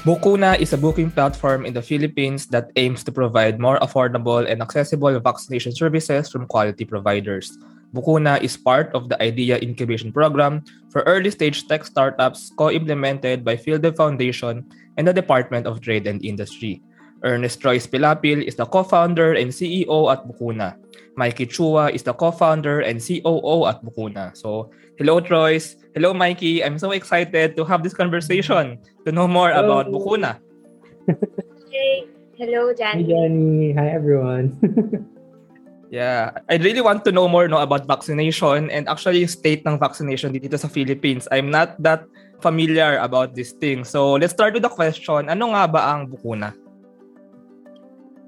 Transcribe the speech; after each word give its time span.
Bukuna 0.00 0.56
is 0.56 0.72
a 0.72 0.80
booking 0.80 1.12
platform 1.12 1.68
in 1.68 1.76
the 1.76 1.84
Philippines 1.84 2.48
that 2.48 2.72
aims 2.76 3.04
to 3.04 3.12
provide 3.12 3.60
more 3.60 3.76
affordable 3.84 4.40
and 4.40 4.62
accessible 4.64 5.12
vaccination 5.20 5.76
services 5.76 6.32
from 6.32 6.48
quality 6.48 6.88
providers. 6.88 7.60
Bukuna 7.92 8.40
is 8.40 8.56
part 8.56 8.88
of 8.96 9.12
the 9.12 9.20
IDEA 9.20 9.60
Incubation 9.60 10.08
Program 10.08 10.64
for 10.88 11.04
early 11.04 11.28
stage 11.30 11.68
tech 11.68 11.84
startups 11.84 12.48
co-implemented 12.56 13.44
by 13.44 13.60
PhilDev 13.60 13.94
Foundation 13.94 14.64
and 14.96 15.04
the 15.06 15.12
Department 15.12 15.66
of 15.66 15.84
Trade 15.84 16.06
and 16.06 16.24
Industry. 16.24 16.80
Ernest 17.20 17.60
Royce 17.60 17.86
Pilapil 17.86 18.40
is 18.40 18.56
the 18.56 18.64
co-founder 18.64 19.36
and 19.36 19.52
CEO 19.52 20.08
at 20.08 20.24
Bukuna. 20.24 20.80
Mikey 21.16 21.44
Chua 21.44 21.92
is 21.92 22.02
the 22.02 22.14
co-founder 22.14 22.80
and 22.80 23.04
COO 23.04 23.68
at 23.68 23.84
Bukuna. 23.84 24.32
So, 24.32 24.72
hello 25.00 25.16
Troyce. 25.16 25.80
Hello 25.96 26.12
Mikey. 26.12 26.60
I'm 26.60 26.76
so 26.76 26.92
excited 26.92 27.56
to 27.56 27.64
have 27.64 27.80
this 27.80 27.96
conversation 27.96 28.76
to 28.76 29.08
know 29.08 29.24
more 29.24 29.48
hello. 29.48 29.80
about 29.80 29.88
Bukuna. 29.88 30.36
hey, 31.72 32.04
hello 32.36 32.76
Johnny. 32.76 33.08
Hey 33.08 33.08
Johnny. 33.08 33.72
Hi 33.72 33.88
everyone. 33.96 34.60
yeah, 35.90 36.36
I 36.52 36.60
really 36.60 36.84
want 36.84 37.08
to 37.08 37.12
know 37.16 37.32
more 37.32 37.48
no 37.48 37.64
about 37.64 37.88
vaccination 37.88 38.68
and 38.68 38.84
actually 38.92 39.24
state 39.24 39.64
ng 39.64 39.80
vaccination 39.80 40.36
dito 40.36 40.60
sa 40.60 40.68
Philippines. 40.68 41.24
I'm 41.32 41.48
not 41.48 41.80
that 41.80 42.04
familiar 42.44 43.00
about 43.00 43.32
this 43.32 43.56
thing. 43.56 43.88
So, 43.88 44.20
let's 44.20 44.36
start 44.36 44.52
with 44.52 44.68
the 44.68 44.72
question. 44.72 45.32
Ano 45.32 45.56
nga 45.56 45.64
ba 45.64 45.96
ang 45.96 46.12
Bukuna? 46.12 46.52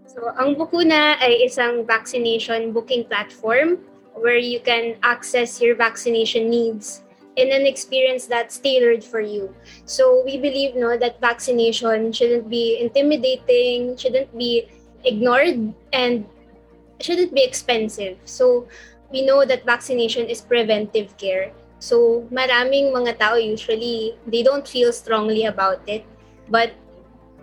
So, 0.08 0.24
ang 0.40 0.56
Bukuna 0.56 1.20
ay 1.20 1.44
isang 1.44 1.84
vaccination 1.84 2.72
booking 2.72 3.04
platform 3.04 3.91
where 4.14 4.38
you 4.38 4.60
can 4.60 4.96
access 5.02 5.60
your 5.60 5.74
vaccination 5.74 6.50
needs 6.50 7.02
in 7.36 7.50
an 7.50 7.66
experience 7.66 8.26
that's 8.26 8.58
tailored 8.58 9.02
for 9.02 9.20
you. 9.20 9.54
So, 9.84 10.22
we 10.24 10.36
believe 10.36 10.76
no 10.76 10.96
that 10.96 11.20
vaccination 11.20 12.12
shouldn't 12.12 12.48
be 12.48 12.78
intimidating, 12.80 13.96
shouldn't 13.96 14.36
be 14.36 14.68
ignored 15.04 15.72
and 15.92 16.26
shouldn't 17.00 17.34
be 17.34 17.42
expensive. 17.42 18.18
So, 18.24 18.68
we 19.10 19.24
know 19.24 19.44
that 19.44 19.64
vaccination 19.64 20.26
is 20.26 20.40
preventive 20.40 21.16
care. 21.16 21.52
So, 21.78 22.28
maraming 22.30 22.92
mga 22.92 23.18
tao 23.18 23.34
usually 23.34 24.14
they 24.26 24.42
don't 24.42 24.66
feel 24.68 24.92
strongly 24.92 25.46
about 25.46 25.80
it, 25.88 26.04
but 26.48 26.72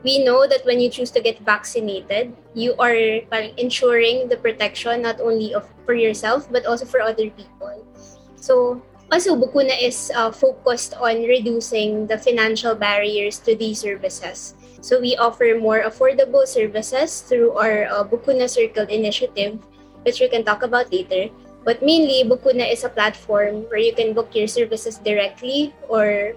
we 0.04 0.24
know 0.24 0.48
that 0.48 0.66
when 0.66 0.80
you 0.80 0.90
choose 0.90 1.12
to 1.12 1.22
get 1.22 1.40
vaccinated, 1.40 2.34
you 2.54 2.76
are 2.80 2.96
ensuring 3.58 4.30
the 4.30 4.38
protection 4.38 5.02
not 5.02 5.20
only 5.20 5.54
of 5.54 5.68
for 5.86 5.94
yourself 5.94 6.48
but 6.52 6.66
also 6.66 6.86
for 6.86 7.02
other 7.02 7.30
people. 7.30 7.86
So 8.36 8.82
also 9.12 9.36
Bukuna 9.36 9.76
is 9.82 10.12
uh, 10.16 10.32
focused 10.32 10.94
on 10.96 11.24
reducing 11.26 12.08
the 12.08 12.18
financial 12.18 12.76
barriers 12.76 13.40
to 13.40 13.56
these 13.56 13.82
services. 13.82 14.56
So 14.82 15.02
we 15.02 15.18
offer 15.18 15.58
more 15.60 15.84
affordable 15.84 16.48
services 16.48 17.22
through 17.22 17.58
our 17.60 17.86
uh, 17.92 18.04
Bukuna 18.08 18.48
Circle 18.48 18.88
initiative, 18.88 19.60
which 20.06 20.22
we 20.22 20.30
can 20.30 20.46
talk 20.46 20.64
about 20.64 20.92
later. 20.94 21.28
But 21.66 21.84
mainly, 21.84 22.24
Bukuna 22.24 22.72
is 22.72 22.86
a 22.86 22.90
platform 22.90 23.68
where 23.68 23.84
you 23.84 23.94
can 23.94 24.14
book 24.14 24.32
your 24.32 24.48
services 24.48 24.98
directly 24.98 25.76
or 25.90 26.34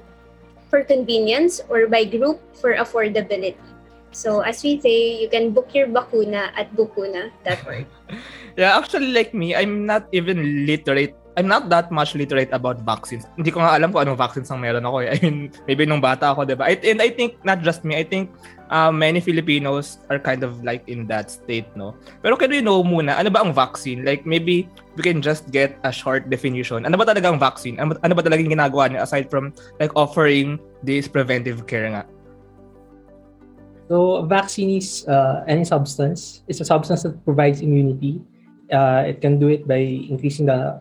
for 0.73 0.81
convenience 0.81 1.61
or 1.69 1.85
by 1.85 2.09
group 2.09 2.41
for 2.57 2.73
affordability. 2.81 3.61
So 4.09 4.41
as 4.41 4.65
we 4.65 4.81
say, 4.81 5.21
you 5.21 5.29
can 5.29 5.53
book 5.53 5.77
your 5.77 5.93
bakuna 5.93 6.49
at 6.57 6.73
bukuna.org. 6.73 7.85
yeah, 8.57 8.81
actually 8.81 9.13
like 9.13 9.37
me, 9.37 9.53
I'm 9.53 9.85
not 9.85 10.09
even 10.17 10.65
literate. 10.65 11.13
I'm 11.33 11.49
not 11.49 11.73
that 11.73 11.89
much 11.89 12.13
literate 12.13 12.53
about 12.53 12.85
vaccines. 12.85 13.25
Hindi 13.41 13.57
ko 13.57 13.65
nga 13.65 13.73
alam 13.81 13.89
kung 13.89 14.05
anong 14.05 14.21
vaccines 14.21 14.53
ang 14.53 14.61
meron 14.61 14.85
ako 14.85 15.01
eh. 15.01 15.17
I 15.17 15.19
mean, 15.25 15.49
maybe 15.65 15.89
nung 15.89 16.05
bata 16.05 16.37
ako, 16.37 16.45
di 16.45 16.53
ba? 16.53 16.69
And 16.69 17.01
I 17.01 17.09
think, 17.09 17.41
not 17.41 17.65
just 17.65 17.89
me, 17.89 17.97
I 17.97 18.05
think 18.05 18.29
uh, 18.69 18.93
many 18.93 19.17
Filipinos 19.17 19.97
are 20.13 20.21
kind 20.21 20.45
of 20.45 20.61
like 20.61 20.85
in 20.93 21.09
that 21.09 21.33
state, 21.33 21.65
no? 21.73 21.97
Pero 22.21 22.37
can 22.37 22.53
we 22.53 22.61
know 22.61 22.85
muna, 22.85 23.17
ano 23.17 23.33
ba 23.33 23.41
ang 23.41 23.57
vaccine? 23.57 24.05
Like, 24.05 24.29
maybe 24.29 24.69
we 24.93 25.01
can 25.01 25.25
just 25.25 25.49
get 25.49 25.81
a 25.89 25.93
short 25.93 26.29
definition. 26.29 26.85
Ano 26.85 27.01
ba 27.01 27.09
talaga 27.09 27.33
ang 27.33 27.41
vaccine? 27.41 27.81
Ano, 27.81 27.97
ano 28.05 28.13
ba 28.13 28.21
talaga 28.21 28.45
yung 28.45 28.53
ginagawa 28.53 28.93
niya 28.93 29.01
aside 29.01 29.33
from 29.33 29.57
like 29.81 29.97
offering 29.97 30.61
this 30.85 31.09
preventive 31.09 31.65
care 31.65 31.89
nga? 31.89 32.05
So, 33.89 34.29
vaccine 34.29 34.77
is 34.77 35.09
uh, 35.09 35.49
any 35.49 35.65
substance. 35.65 36.45
It's 36.45 36.61
a 36.61 36.69
substance 36.69 37.09
that 37.09 37.17
provides 37.25 37.65
immunity. 37.65 38.21
Uh, 38.69 39.09
it 39.09 39.25
can 39.25 39.41
do 39.41 39.49
it 39.49 39.65
by 39.65 39.81
increasing 39.81 40.45
the 40.45 40.81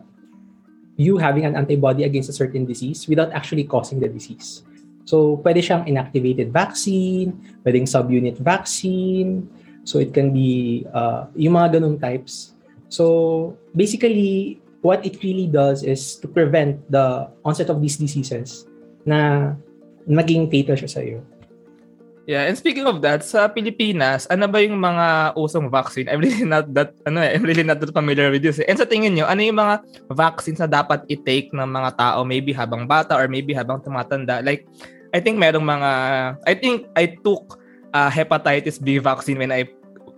you 1.02 1.18
having 1.18 1.42
an 1.42 1.58
antibody 1.58 2.06
against 2.06 2.30
a 2.30 2.36
certain 2.36 2.62
disease 2.62 3.10
without 3.10 3.34
actually 3.34 3.66
causing 3.66 3.98
the 3.98 4.06
disease. 4.06 4.62
So, 5.02 5.42
pwede 5.42 5.58
siyang 5.58 5.90
inactivated 5.90 6.54
vaccine, 6.54 7.34
pwedeng 7.66 7.90
subunit 7.90 8.38
vaccine. 8.38 9.50
So, 9.82 9.98
it 9.98 10.14
can 10.14 10.30
be 10.30 10.86
uh, 10.94 11.26
yung 11.34 11.58
mga 11.58 11.82
ganung 11.82 11.98
types. 11.98 12.54
So, 12.86 13.58
basically, 13.74 14.62
what 14.86 15.02
it 15.02 15.18
really 15.26 15.50
does 15.50 15.82
is 15.82 16.22
to 16.22 16.30
prevent 16.30 16.78
the 16.86 17.26
onset 17.42 17.66
of 17.66 17.82
these 17.82 17.98
diseases 17.98 18.70
na 19.02 19.52
maging 20.06 20.50
fatal 20.50 20.78
siya 20.78 20.90
sa 20.90 21.02
iyo. 21.02 21.22
Yeah, 22.22 22.46
and 22.46 22.54
speaking 22.54 22.86
of 22.86 23.02
that, 23.02 23.26
sa 23.26 23.50
Pilipinas, 23.50 24.30
ano 24.30 24.46
ba 24.46 24.62
yung 24.62 24.78
mga 24.78 25.34
usong 25.34 25.66
vaccine? 25.66 26.06
I'm 26.06 26.22
really 26.22 26.46
not 26.46 26.70
that 26.70 26.94
ano 27.02 27.18
eh, 27.18 27.34
I'm 27.34 27.42
really 27.42 27.66
not 27.66 27.82
that 27.82 27.90
familiar 27.90 28.30
with 28.30 28.46
this. 28.46 28.62
Eh. 28.62 28.66
And 28.70 28.78
sa 28.78 28.86
tingin 28.86 29.18
niyo, 29.18 29.26
ano 29.26 29.42
yung 29.42 29.58
mga 29.58 29.82
vaccines 30.14 30.62
na 30.62 30.70
dapat 30.70 31.02
i-take 31.10 31.50
ng 31.50 31.66
mga 31.66 31.98
tao 31.98 32.22
maybe 32.22 32.54
habang 32.54 32.86
bata 32.86 33.18
or 33.18 33.26
maybe 33.26 33.50
habang 33.50 33.82
tumatanda? 33.82 34.38
Like 34.38 34.70
I 35.10 35.18
think 35.18 35.42
merong 35.42 35.66
mga 35.66 35.90
I 36.46 36.54
think 36.54 36.86
I 36.94 37.18
took 37.26 37.58
uh, 37.90 38.06
hepatitis 38.06 38.78
B 38.78 39.02
vaccine 39.02 39.42
when 39.42 39.50
I 39.50 39.66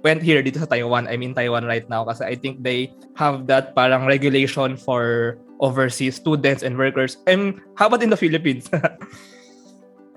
went 0.05 0.21
here 0.21 0.45
dito 0.45 0.61
sa 0.61 0.69
Taiwan. 0.69 1.09
I'm 1.09 1.25
in 1.25 1.33
Taiwan 1.33 1.65
right 1.65 1.89
now 1.89 2.05
kasi 2.05 2.29
I 2.29 2.37
think 2.37 2.61
they 2.61 2.93
have 3.17 3.49
that 3.49 3.73
parang 3.73 4.05
regulation 4.05 4.77
for 4.77 5.35
overseas 5.65 6.21
students 6.21 6.61
and 6.61 6.77
workers. 6.77 7.17
And 7.25 7.65
how 7.81 7.89
about 7.89 8.05
in 8.05 8.13
the 8.13 8.21
Philippines? 8.21 8.69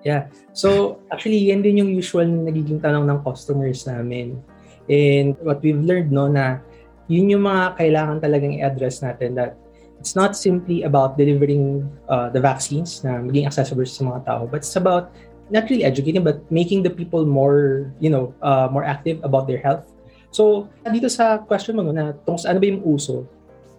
Yeah. 0.07 0.31
So, 0.56 1.03
actually, 1.12 1.51
yan 1.51 1.68
din 1.68 1.84
yung 1.84 1.91
usual 1.91 2.23
na 2.31 2.47
nagiging 2.47 2.79
tanong 2.79 3.12
ng 3.12 3.19
customers 3.28 3.84
namin. 3.84 4.40
And 4.88 5.35
what 5.44 5.59
we've 5.59 5.84
learned, 5.84 6.16
no, 6.16 6.31
na 6.31 6.63
yun 7.12 7.28
yung 7.28 7.44
mga 7.44 7.75
kailangan 7.75 8.23
talagang 8.23 8.56
i-address 8.56 9.03
natin 9.03 9.35
that 9.35 9.59
it's 10.00 10.16
not 10.16 10.40
simply 10.40 10.88
about 10.88 11.19
delivering 11.19 11.84
uh, 12.07 12.31
the 12.31 12.40
vaccines 12.40 13.03
na 13.03 13.19
maging 13.19 13.51
accessible 13.51 13.84
sa 13.84 14.07
mga 14.07 14.19
tao, 14.23 14.47
but 14.47 14.63
it's 14.63 14.79
about 14.79 15.12
not 15.51 15.67
really 15.67 15.84
educating, 15.84 16.23
but 16.23 16.40
making 16.47 16.88
the 16.88 16.91
people 16.91 17.28
more, 17.28 17.91
you 18.00 18.07
know, 18.07 18.31
uh, 18.40 18.72
more 18.72 18.88
active 18.88 19.19
about 19.28 19.44
their 19.44 19.59
health. 19.59 19.91
So, 20.31 20.72
dito 20.88 21.12
sa 21.12 21.44
question 21.44 21.75
mo, 21.75 21.84
no, 21.84 21.91
na 21.91 22.16
tungkol 22.23 22.40
sa 22.40 22.56
ano 22.56 22.63
ba 22.63 22.67
yung 22.72 22.84
uso, 22.88 23.28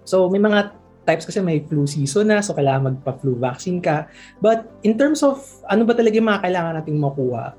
so 0.05 0.28
may 0.28 0.41
mga 0.41 0.77
types 1.08 1.24
kasi 1.24 1.41
may 1.41 1.64
flu 1.64 1.88
season 1.88 2.28
na, 2.28 2.44
so 2.44 2.52
kailangan 2.52 2.92
magpa-flu 2.92 3.41
vaccine 3.41 3.80
ka. 3.80 4.04
But 4.44 4.69
in 4.84 5.00
terms 5.00 5.24
of 5.24 5.41
ano 5.72 5.88
ba 5.88 5.96
talaga 5.96 6.20
yung 6.20 6.28
mga 6.28 6.44
kailangan 6.44 6.72
nating 6.84 7.00
makuha, 7.00 7.56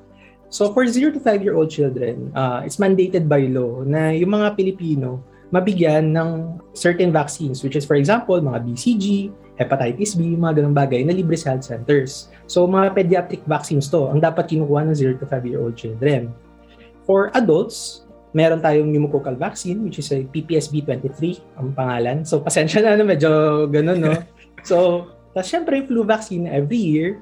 so 0.53 0.69
for 0.69 0.85
0 0.85 1.17
to 1.17 1.21
5 1.21 1.41
year 1.41 1.57
old 1.57 1.73
children, 1.73 2.29
uh, 2.37 2.61
it's 2.61 2.77
mandated 2.77 3.25
by 3.25 3.49
law 3.49 3.81
na 3.81 4.13
yung 4.13 4.37
mga 4.37 4.53
Pilipino 4.53 5.25
mabigyan 5.49 6.13
ng 6.13 6.61
certain 6.77 7.09
vaccines, 7.09 7.65
which 7.65 7.73
is 7.73 7.81
for 7.81 7.97
example, 7.97 8.37
mga 8.37 8.69
BCG, 8.69 9.33
hepatitis 9.57 10.13
B, 10.13 10.37
mga 10.37 10.61
ganung 10.61 10.77
bagay 10.77 11.01
na 11.01 11.11
libre 11.11 11.35
sa 11.35 11.57
health 11.57 11.66
centers. 11.66 12.29
So 12.45 12.69
mga 12.69 12.93
pediatric 12.93 13.43
vaccines 13.49 13.89
to, 13.89 14.13
ang 14.13 14.21
dapat 14.21 14.53
kinukuha 14.53 14.85
ng 14.87 14.95
0 14.95 15.17
to 15.17 15.25
5 15.25 15.49
year 15.49 15.59
old 15.59 15.73
children. 15.73 16.31
For 17.09 17.33
adults, 17.33 18.05
meron 18.35 18.62
tayong 18.62 18.90
pneumococcal 18.94 19.34
vaccine 19.38 19.81
which 19.81 19.97
is 19.97 20.09
a 20.13 20.25
PPSB23 20.29 21.41
ang 21.57 21.73
pangalan. 21.73 22.17
So 22.25 22.41
pasensya 22.41 22.85
na, 22.85 22.97
no, 23.00 23.06
medyo 23.06 23.66
ganun, 23.69 24.00
no? 24.00 24.13
so, 24.69 25.09
tapos 25.34 25.50
syempre 25.50 25.85
flu 25.85 26.06
vaccine 26.06 26.45
every 26.45 26.79
year. 26.79 27.22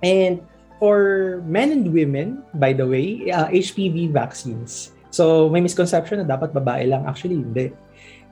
And 0.00 0.40
for 0.80 0.98
men 1.44 1.76
and 1.76 1.92
women, 1.92 2.40
by 2.56 2.72
the 2.72 2.88
way, 2.88 3.28
uh, 3.28 3.52
HPV 3.52 4.08
vaccines. 4.10 4.96
So, 5.12 5.52
may 5.52 5.60
misconception 5.60 6.24
na 6.24 6.26
dapat 6.26 6.56
babae 6.56 6.88
lang. 6.88 7.04
Actually, 7.04 7.42
hindi. 7.42 7.68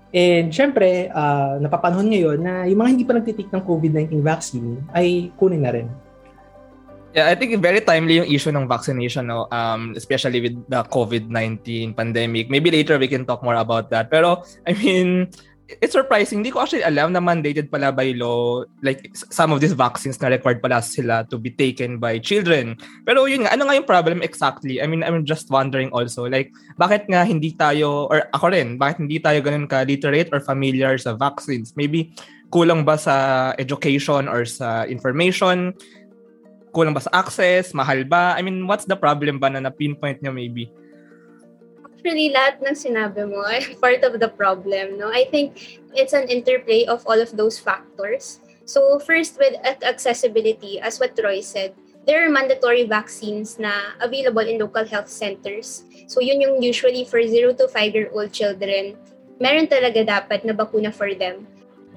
And 0.08 0.49
syempre, 0.49 1.12
uh, 1.12 1.60
napapanahon 1.60 2.08
ngayon 2.08 2.38
na 2.40 2.64
yung 2.64 2.81
mga 2.81 2.90
hindi 2.96 3.05
pa 3.05 3.12
nagtitik 3.20 3.52
ng 3.52 3.60
COVID-19 3.60 4.25
vaccine 4.25 4.81
ay 4.96 5.28
kunin 5.37 5.60
na 5.60 5.76
rin. 5.76 5.93
I 7.26 7.35
think 7.35 7.59
very 7.59 7.81
timely 7.81 8.23
yung 8.23 8.31
issue 8.31 8.55
ng 8.55 8.69
vaccination, 8.69 9.26
no? 9.26 9.49
um, 9.50 9.94
especially 9.97 10.41
with 10.41 10.55
the 10.70 10.85
COVID-19 10.87 11.97
pandemic. 11.97 12.50
Maybe 12.50 12.70
later 12.70 12.99
we 12.99 13.09
can 13.09 13.26
talk 13.26 13.43
more 13.43 13.56
about 13.59 13.91
that. 13.91 14.11
Pero, 14.11 14.44
I 14.69 14.79
mean, 14.79 15.32
it's 15.69 15.93
surprising. 15.93 16.41
Hindi 16.41 16.50
ko 16.53 16.65
actually 16.65 16.82
alam 16.85 17.12
na 17.12 17.20
mandated 17.20 17.69
pala 17.69 17.93
by 17.93 18.17
law, 18.17 18.65
like 18.81 19.12
some 19.12 19.53
of 19.53 19.61
these 19.61 19.76
vaccines 19.76 20.17
na 20.20 20.32
required 20.32 20.65
pala 20.65 20.81
sila 20.81 21.29
to 21.29 21.37
be 21.37 21.53
taken 21.53 22.00
by 22.00 22.17
children. 22.19 22.76
Pero 23.05 23.29
yun 23.29 23.44
nga, 23.44 23.53
ano 23.53 23.69
nga 23.69 23.76
yung 23.76 23.88
problem 23.88 24.25
exactly? 24.25 24.81
I 24.81 24.87
mean, 24.88 25.05
I'm 25.05 25.29
just 25.29 25.53
wondering 25.53 25.93
also, 25.93 26.25
like, 26.25 26.53
bakit 26.81 27.05
nga 27.12 27.25
hindi 27.25 27.53
tayo, 27.53 28.09
or 28.09 28.29
ako 28.32 28.53
rin, 28.53 28.81
bakit 28.81 29.05
hindi 29.05 29.20
tayo 29.20 29.44
ganun 29.44 29.69
ka-literate 29.69 30.32
or 30.32 30.41
familiar 30.41 30.97
sa 30.97 31.12
vaccines? 31.12 31.76
Maybe 31.76 32.17
kulang 32.49 32.85
ba 32.88 32.97
sa 32.97 33.53
education 33.61 34.25
or 34.25 34.49
sa 34.49 34.88
information? 34.88 35.76
Kulang 36.78 36.94
ba 36.94 37.02
sa 37.02 37.10
access? 37.10 37.75
Mahal 37.75 38.06
ba? 38.06 38.38
I 38.38 38.46
mean, 38.46 38.70
what's 38.70 38.86
the 38.86 38.94
problem 38.94 39.42
ba 39.42 39.50
na 39.50 39.66
na-pinpoint 39.66 40.22
nyo 40.22 40.30
maybe? 40.30 40.70
Actually, 41.82 42.30
lahat 42.30 42.62
ng 42.62 42.78
sinabi 42.78 43.26
mo 43.26 43.42
ay 43.42 43.75
part 43.82 44.06
of 44.06 44.22
the 44.22 44.30
problem. 44.30 44.94
No? 44.94 45.10
I 45.10 45.26
think 45.26 45.82
it's 45.98 46.14
an 46.14 46.30
interplay 46.30 46.86
of 46.86 47.02
all 47.10 47.19
of 47.19 47.34
those 47.34 47.58
factors. 47.58 48.38
So 48.62 49.02
first, 49.02 49.34
with 49.42 49.58
accessibility, 49.82 50.78
as 50.78 51.02
what 51.02 51.19
Troy 51.19 51.42
said, 51.42 51.75
there 52.06 52.22
are 52.22 52.30
mandatory 52.30 52.86
vaccines 52.86 53.58
na 53.58 53.98
available 53.98 54.46
in 54.46 54.62
local 54.62 54.86
health 54.86 55.10
centers. 55.10 55.82
So 56.06 56.22
yun 56.22 56.38
yung 56.38 56.62
usually 56.62 57.02
for 57.02 57.19
0 57.19 57.58
to 57.58 57.66
5-year-old 57.66 58.31
children, 58.31 58.94
meron 59.42 59.66
talaga 59.66 60.06
dapat 60.06 60.46
na 60.46 60.54
bakuna 60.54 60.94
for 60.94 61.10
them. 61.12 61.48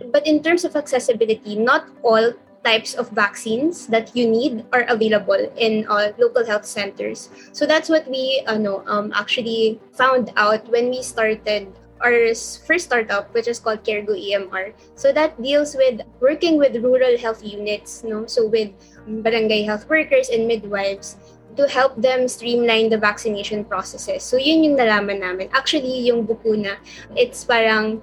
But 0.10 0.26
in 0.26 0.42
terms 0.42 0.66
of 0.66 0.74
accessibility, 0.74 1.56
not 1.56 1.86
all 2.02 2.34
types 2.64 2.94
of 2.94 3.10
vaccines 3.10 3.88
that 3.88 4.16
you 4.16 4.30
need 4.30 4.66
are 4.74 4.86
available 4.88 5.40
in 5.58 5.86
uh, 5.90 6.14
local 6.18 6.46
health 6.46 6.66
centers. 6.66 7.30
So 7.52 7.66
that's 7.66 7.90
what 7.90 8.08
we 8.08 8.44
uh, 8.48 8.62
um, 8.86 9.12
actually 9.16 9.80
found 9.94 10.32
out 10.38 10.68
when 10.70 10.90
we 10.90 11.02
started 11.02 11.74
our 12.02 12.34
first 12.66 12.86
startup, 12.86 13.34
which 13.34 13.48
is 13.48 13.60
called 13.60 13.84
CareGo 13.84 14.18
EMR. 14.18 14.74
So 14.96 15.12
that 15.14 15.40
deals 15.42 15.76
with 15.76 16.02
working 16.20 16.58
with 16.58 16.76
rural 16.78 17.18
health 17.18 17.44
units, 17.44 18.04
no? 18.04 18.26
so 18.26 18.48
with 18.48 18.72
barangay 19.08 19.64
health 19.64 19.88
workers 19.90 20.30
and 20.30 20.48
midwives 20.48 21.18
to 21.58 21.68
help 21.68 21.96
them 22.02 22.28
streamline 22.28 22.90
the 22.90 22.98
vaccination 22.98 23.66
processes. 23.66 24.24
So 24.24 24.38
yun 24.38 24.64
yung 24.64 24.78
nalaman 24.78 25.20
namin. 25.20 25.50
Actually, 25.54 26.00
yung 26.08 26.26
bukuna, 26.26 26.78
it's 27.16 27.44
parang 27.44 28.02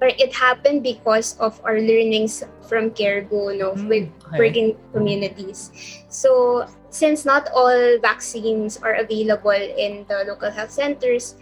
or 0.00 0.08
it 0.08 0.34
happened 0.34 0.82
because 0.82 1.36
of 1.40 1.60
our 1.64 1.80
learnings 1.80 2.44
from 2.68 2.90
CareGo, 2.90 3.56
no, 3.56 3.72
mm, 3.72 3.88
with 3.88 4.08
okay. 4.28 4.38
working 4.38 4.68
communities. 4.92 5.70
So, 6.08 6.66
since 6.90 7.24
not 7.24 7.48
all 7.54 7.98
vaccines 8.00 8.76
are 8.80 9.00
available 9.00 9.56
in 9.56 10.04
the 10.08 10.24
local 10.28 10.50
health 10.50 10.70
centers, 10.70 11.36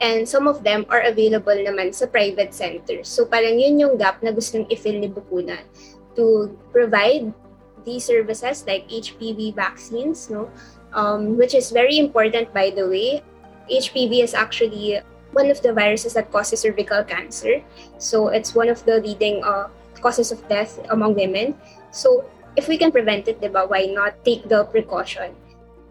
and 0.00 0.28
some 0.28 0.46
of 0.46 0.62
them 0.62 0.86
are 0.90 1.02
available 1.02 1.54
naman 1.54 1.90
sa 1.94 2.06
private 2.06 2.54
centers. 2.54 3.08
So, 3.08 3.26
parang 3.26 3.58
yun 3.58 3.78
yung 3.82 3.98
gap 3.98 4.22
na 4.22 4.30
gustong 4.30 4.70
i-fill 4.70 5.02
ni 5.02 5.10
Bukunan 5.10 5.66
to 6.14 6.54
provide 6.70 7.34
these 7.82 8.04
services 8.04 8.66
like 8.66 8.86
HPV 8.86 9.54
vaccines, 9.54 10.30
no, 10.30 10.50
um, 10.94 11.38
which 11.38 11.54
is 11.54 11.70
very 11.70 11.98
important, 11.98 12.52
by 12.54 12.70
the 12.70 12.86
way. 12.86 13.22
HPV 13.68 14.24
is 14.24 14.34
actually 14.34 15.00
one 15.32 15.50
of 15.50 15.60
the 15.62 15.72
viruses 15.72 16.14
that 16.14 16.32
causes 16.32 16.60
cervical 16.60 17.04
cancer. 17.04 17.62
So 17.98 18.28
it's 18.28 18.54
one 18.54 18.68
of 18.68 18.84
the 18.84 19.00
leading 19.00 19.44
uh, 19.44 19.68
causes 20.00 20.32
of 20.32 20.46
death 20.48 20.78
among 20.90 21.14
women. 21.14 21.54
So 21.90 22.24
if 22.56 22.68
we 22.68 22.78
can 22.78 22.92
prevent 22.92 23.28
it, 23.28 23.40
diba, 23.40 23.68
why 23.68 23.86
not 23.86 24.24
take 24.24 24.48
the 24.48 24.64
precaution? 24.64 25.34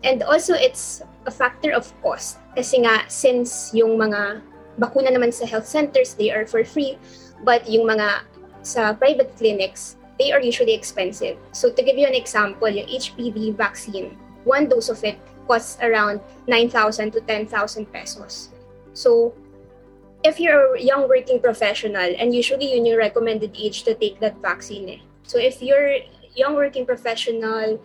And 0.04 0.22
also, 0.22 0.54
it's 0.54 1.02
a 1.26 1.32
factor 1.32 1.74
of 1.74 1.90
cost. 2.02 2.38
Kasi 2.56 2.86
nga, 2.86 3.10
since 3.10 3.74
yung 3.74 3.98
mga 3.98 4.42
bakuna 4.78 5.10
naman 5.10 5.34
sa 5.34 5.46
health 5.46 5.66
centers, 5.66 6.14
they 6.14 6.30
are 6.30 6.46
for 6.46 6.64
free. 6.64 6.98
But 7.42 7.66
yung 7.66 7.90
mga 7.90 8.24
sa 8.62 8.94
private 8.94 9.34
clinics, 9.38 9.98
they 10.20 10.32
are 10.34 10.42
usually 10.42 10.74
expensive. 10.74 11.38
So 11.52 11.70
to 11.72 11.82
give 11.82 11.98
you 11.98 12.06
an 12.06 12.18
example, 12.18 12.70
yung 12.70 12.86
HPV 12.88 13.56
vaccine, 13.56 14.18
one 14.44 14.70
dose 14.70 14.90
of 14.90 15.04
it 15.04 15.18
costs 15.48 15.78
around 15.82 16.20
9,000 16.48 17.12
to 17.14 17.22
10,000 17.22 17.48
pesos. 17.94 18.50
So, 18.98 19.38
if 20.26 20.42
you're 20.42 20.74
a 20.74 20.82
young 20.82 21.06
working 21.06 21.38
professional, 21.38 22.10
and 22.18 22.34
usually 22.34 22.74
yun 22.74 22.90
yung 22.90 22.98
recommended 22.98 23.54
age 23.54 23.86
to 23.86 23.94
take 23.94 24.18
that 24.26 24.42
vaccine 24.42 24.90
eh. 24.90 25.02
So, 25.22 25.38
if 25.38 25.62
you're 25.62 26.02
young 26.34 26.58
working 26.58 26.90
professional, 26.90 27.78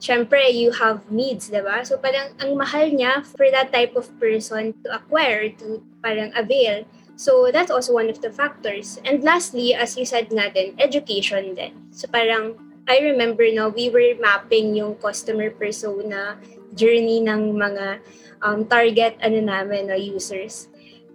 syempre, 0.00 0.40
you 0.48 0.72
have 0.72 1.04
needs, 1.12 1.52
di 1.52 1.60
ba? 1.60 1.84
So, 1.84 2.00
parang 2.00 2.32
ang 2.40 2.56
mahal 2.56 2.88
niya 2.88 3.28
for 3.28 3.44
that 3.52 3.76
type 3.76 3.92
of 3.92 4.08
person 4.16 4.72
to 4.84 4.96
acquire, 4.96 5.52
to 5.60 5.84
parang 6.00 6.32
avail. 6.32 6.88
So, 7.20 7.52
that's 7.52 7.70
also 7.70 7.92
one 7.92 8.08
of 8.08 8.24
the 8.24 8.32
factors. 8.32 8.96
And 9.04 9.20
lastly, 9.20 9.76
as 9.76 10.00
you 10.00 10.08
said 10.08 10.32
nga 10.32 10.48
din, 10.48 10.80
education 10.80 11.52
din. 11.52 11.76
So, 11.92 12.08
parang, 12.08 12.56
I 12.88 13.04
remember 13.04 13.44
no, 13.52 13.68
we 13.68 13.92
were 13.92 14.16
mapping 14.16 14.76
yung 14.76 14.96
customer 14.96 15.52
persona 15.52 16.40
journey 16.76 17.20
ng 17.20 17.52
mga 17.56 18.00
um, 18.44 18.68
target 18.68 19.16
ano 19.24 19.40
namin 19.40 19.88
na 19.88 19.96
users. 19.96 20.68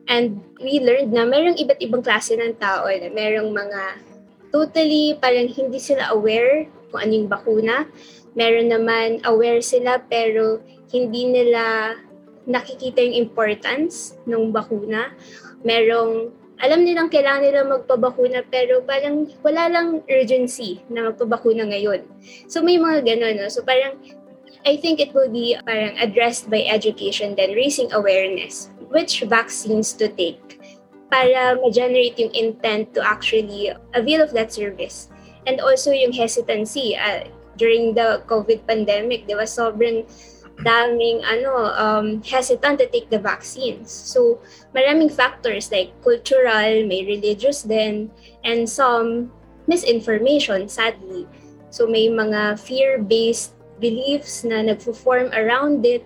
And 0.10 0.42
we 0.58 0.82
learned 0.82 1.14
na 1.14 1.24
merong 1.30 1.62
iba't 1.62 1.80
ibang 1.86 2.02
klase 2.02 2.34
ng 2.34 2.58
tao. 2.58 2.90
Na 2.90 3.10
merong 3.14 3.54
mga 3.54 3.82
totally 4.50 5.14
parang 5.22 5.46
hindi 5.46 5.78
sila 5.78 6.10
aware 6.12 6.66
kung 6.90 7.06
anong 7.06 7.30
bakuna. 7.30 7.86
Meron 8.34 8.74
naman 8.74 9.22
aware 9.30 9.62
sila 9.62 10.02
pero 10.02 10.58
hindi 10.90 11.30
nila 11.30 11.94
nakikita 12.50 13.06
yung 13.06 13.30
importance 13.30 14.18
ng 14.26 14.50
bakuna. 14.50 15.14
Merong 15.62 16.34
alam 16.60 16.84
nilang 16.84 17.08
kailangan 17.08 17.46
nila 17.46 17.62
magpabakuna 17.64 18.44
pero 18.52 18.84
parang 18.84 19.30
wala 19.46 19.72
lang 19.72 20.04
urgency 20.12 20.84
na 20.92 21.08
magpabakuna 21.08 21.70
ngayon. 21.72 22.04
So 22.52 22.60
may 22.60 22.76
mga 22.76 23.08
ganun. 23.08 23.40
No? 23.40 23.48
So 23.48 23.64
parang 23.64 23.96
I 24.66 24.76
think 24.76 25.00
it 25.00 25.14
will 25.14 25.30
be 25.30 25.56
parang 25.66 25.98
addressed 26.00 26.50
by 26.50 26.68
education 26.68 27.36
then 27.36 27.56
raising 27.56 27.92
awareness 27.94 28.70
which 28.90 29.22
vaccines 29.24 29.94
to 29.96 30.10
take 30.10 30.60
para 31.10 31.58
ma-generate 31.58 32.18
yung 32.22 32.34
intent 32.38 32.94
to 32.94 33.02
actually 33.02 33.74
avail 33.98 34.22
of 34.22 34.32
that 34.34 34.54
service. 34.54 35.10
And 35.50 35.60
also 35.60 35.92
yung 35.92 36.14
hesitancy 36.14 36.94
uh, 36.94 37.26
during 37.58 37.98
the 37.98 38.22
COVID 38.30 38.70
pandemic, 38.70 39.26
di 39.26 39.34
ba 39.34 39.50
sobrang 39.50 40.06
daming 40.62 41.26
ano 41.26 41.74
um, 41.74 42.08
hesitant 42.22 42.78
to 42.80 42.88
take 42.94 43.10
the 43.10 43.18
vaccines. 43.18 43.90
So 43.90 44.38
maraming 44.78 45.10
factors 45.10 45.74
like 45.74 45.90
cultural, 46.06 46.86
may 46.86 47.02
religious 47.10 47.66
din, 47.66 48.14
and 48.46 48.70
some 48.70 49.34
misinformation 49.66 50.70
sadly. 50.70 51.26
So 51.70 51.86
may 51.90 52.10
mga 52.10 52.62
fear-based 52.62 53.58
beliefs 53.80 54.44
na 54.44 54.62
nagfo-form 54.62 55.32
around 55.34 55.84
it. 55.88 56.04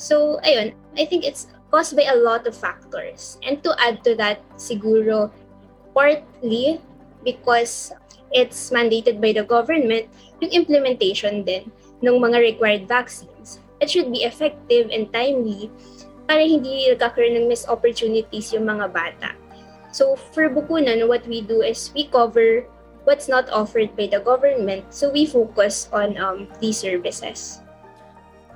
So, 0.00 0.40
ayun, 0.44 0.72
I 0.96 1.04
think 1.04 1.24
it's 1.24 1.52
caused 1.70 1.94
by 1.94 2.08
a 2.08 2.16
lot 2.16 2.48
of 2.48 2.56
factors. 2.56 3.38
And 3.46 3.62
to 3.62 3.76
add 3.78 4.02
to 4.04 4.16
that, 4.16 4.42
siguro, 4.56 5.30
partly 5.94 6.80
because 7.22 7.92
it's 8.32 8.70
mandated 8.70 9.20
by 9.20 9.32
the 9.32 9.44
government, 9.44 10.08
yung 10.40 10.50
implementation 10.50 11.44
din 11.44 11.70
ng 12.00 12.16
mga 12.16 12.38
required 12.40 12.84
vaccines. 12.88 13.60
It 13.80 13.88
should 13.88 14.12
be 14.12 14.24
effective 14.24 14.88
and 14.92 15.12
timely 15.12 15.68
para 16.28 16.44
hindi 16.44 16.88
nagkakaroon 16.88 17.36
ng 17.36 17.46
missed 17.48 17.68
opportunities 17.68 18.52
yung 18.54 18.68
mga 18.68 18.92
bata. 18.92 19.30
So 19.90 20.14
for 20.14 20.46
Bukunan, 20.46 21.02
what 21.10 21.26
we 21.26 21.42
do 21.42 21.66
is 21.66 21.90
we 21.90 22.06
cover 22.06 22.64
what's 23.10 23.26
not 23.26 23.50
offered 23.50 23.90
by 23.98 24.06
the 24.06 24.22
government. 24.22 24.86
So 24.94 25.10
we 25.10 25.26
focus 25.26 25.90
on 25.90 26.14
um, 26.14 26.46
these 26.62 26.78
services. 26.78 27.58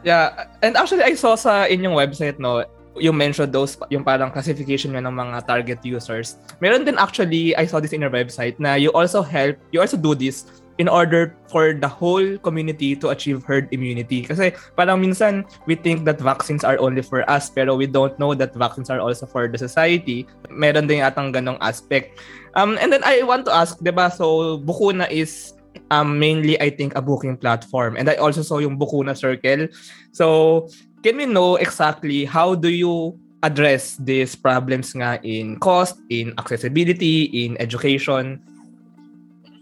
Yeah, 0.07 0.47
and 0.63 0.79
actually 0.79 1.03
I 1.03 1.19
saw 1.19 1.35
sa 1.35 1.67
inyong 1.67 1.99
website 1.99 2.39
no, 2.39 2.63
you 2.95 3.11
mentioned 3.11 3.51
those 3.51 3.75
yung 3.91 4.07
parang 4.07 4.31
classification 4.31 4.95
nyo 4.95 5.03
ng 5.03 5.17
mga 5.19 5.37
target 5.51 5.81
users. 5.83 6.39
Meron 6.63 6.87
din 6.87 6.95
actually 7.03 7.51
I 7.59 7.67
saw 7.67 7.83
this 7.83 7.91
in 7.91 8.07
your 8.07 8.15
website 8.15 8.63
na 8.63 8.79
you 8.79 8.95
also 8.95 9.27
help 9.27 9.59
you 9.75 9.83
also 9.83 9.99
do 9.99 10.15
this 10.15 10.47
in 10.79 10.89
order 10.89 11.37
for 11.47 11.73
the 11.73 11.87
whole 11.87 12.39
community 12.43 12.97
to 12.97 13.11
achieve 13.11 13.45
herd 13.47 13.71
immunity. 13.71 14.23
Kasi 14.23 14.53
parang 14.75 14.99
minsan, 14.99 15.47
we 15.67 15.75
think 15.75 16.05
that 16.05 16.19
vaccines 16.19 16.65
are 16.65 16.79
only 16.83 17.03
for 17.03 17.23
us, 17.31 17.47
pero 17.51 17.77
we 17.79 17.87
don't 17.87 18.17
know 18.19 18.35
that 18.35 18.55
vaccines 18.55 18.91
are 18.91 18.99
also 18.99 19.27
for 19.27 19.47
the 19.47 19.59
society. 19.59 20.27
Meron 20.51 20.91
din 20.91 21.07
atang 21.07 21.31
ganong 21.31 21.59
aspect. 21.63 22.19
Um, 22.59 22.79
and 22.83 22.91
then 22.91 23.03
I 23.07 23.23
want 23.23 23.47
to 23.47 23.53
ask, 23.55 23.79
di 23.79 23.91
ba, 23.91 24.11
so 24.11 24.59
Bukuna 24.59 25.11
is 25.11 25.55
um, 25.91 26.19
mainly, 26.19 26.61
I 26.61 26.71
think, 26.71 26.95
a 26.95 27.03
booking 27.03 27.37
platform. 27.37 27.97
And 27.97 28.11
I 28.11 28.15
also 28.17 28.43
saw 28.43 28.59
yung 28.59 28.79
Bukuna 28.79 29.17
Circle. 29.17 29.69
So, 30.13 30.69
can 31.03 31.17
we 31.17 31.27
know 31.27 31.57
exactly 31.57 32.25
how 32.25 32.55
do 32.55 32.69
you 32.71 33.19
address 33.43 34.01
these 34.01 34.35
problems 34.35 34.95
nga 34.97 35.21
in 35.23 35.61
cost, 35.61 36.01
in 36.09 36.33
accessibility, 36.39 37.29
in 37.45 37.61
education? 37.61 38.41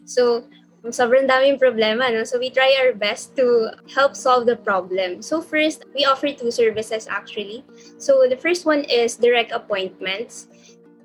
So, 0.04 0.45
sobrang 0.90 1.30
daming 1.30 1.62
problema, 1.62 2.10
no? 2.10 2.26
So 2.26 2.42
we 2.42 2.50
try 2.50 2.74
our 2.82 2.90
best 2.90 3.38
to 3.38 3.70
help 3.94 4.18
solve 4.18 4.50
the 4.50 4.58
problem. 4.58 5.22
So 5.22 5.38
first, 5.38 5.86
we 5.94 6.02
offer 6.02 6.34
two 6.34 6.50
services 6.50 7.06
actually. 7.06 7.62
So 8.02 8.26
the 8.26 8.36
first 8.36 8.66
one 8.66 8.82
is 8.90 9.14
direct 9.14 9.54
appointments. 9.54 10.50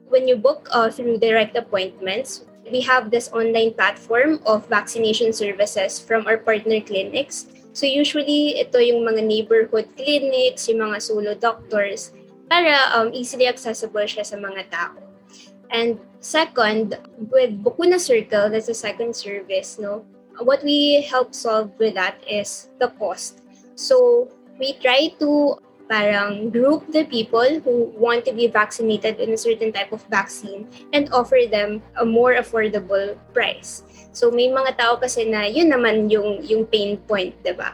When 0.10 0.26
you 0.26 0.36
book 0.36 0.66
uh, 0.74 0.90
through 0.90 1.22
direct 1.22 1.54
appointments, 1.54 2.48
we 2.72 2.82
have 2.82 3.12
this 3.12 3.30
online 3.30 3.74
platform 3.74 4.42
of 4.46 4.66
vaccination 4.68 5.32
services 5.32 6.00
from 6.00 6.26
our 6.26 6.38
partner 6.38 6.82
clinics. 6.82 7.46
So 7.78 7.86
usually, 7.86 8.58
ito 8.58 8.82
yung 8.82 9.06
mga 9.06 9.22
neighborhood 9.22 9.94
clinics, 9.94 10.66
yung 10.66 10.90
mga 10.90 10.98
solo 10.98 11.38
doctors, 11.38 12.12
para 12.50 12.98
um, 12.98 13.14
easily 13.14 13.46
accessible 13.46 14.08
siya 14.10 14.26
sa 14.26 14.42
mga 14.42 14.74
tao. 14.74 15.07
And 15.72 16.00
second, 16.20 16.98
with 17.18 17.64
Bukuna 17.64 18.00
Circle, 18.00 18.50
that's 18.50 18.70
a 18.70 18.74
second 18.74 19.16
service, 19.16 19.78
no? 19.80 20.06
what 20.42 20.64
we 20.64 21.02
help 21.02 21.34
solve 21.34 21.72
with 21.80 21.96
that 21.96 22.18
is 22.30 22.70
the 22.80 22.90
cost. 23.00 23.42
So 23.76 24.30
we 24.60 24.74
try 24.82 25.14
to 25.20 25.58
parang 25.88 26.52
group 26.52 26.84
the 26.92 27.06
people 27.06 27.48
who 27.64 27.96
want 27.96 28.26
to 28.26 28.34
be 28.34 28.48
vaccinated 28.48 29.20
in 29.20 29.32
a 29.32 29.40
certain 29.40 29.72
type 29.72 29.92
of 29.92 30.04
vaccine 30.12 30.68
and 30.92 31.08
offer 31.14 31.48
them 31.50 31.82
a 31.96 32.06
more 32.06 32.36
affordable 32.36 33.16
price. 33.34 33.84
So 34.12 34.30
may 34.30 34.52
mga 34.52 34.78
tao 34.78 34.98
kasi 34.98 35.30
na 35.30 35.48
yun 35.48 35.72
naman 35.72 36.12
yung 36.12 36.44
yung 36.44 36.68
pain 36.68 37.00
point, 37.08 37.38
'di 37.40 37.56
ba? 37.56 37.72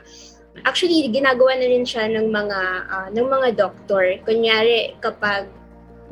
Actually, 0.70 1.10
ginagawa 1.10 1.58
na 1.58 1.66
rin 1.66 1.82
siya 1.82 2.06
ng 2.14 2.30
mga 2.30 2.60
uh, 2.86 3.08
ng 3.10 3.26
mga 3.26 3.58
doktor. 3.58 4.22
Kunyari 4.22 4.94
kapag 5.02 5.50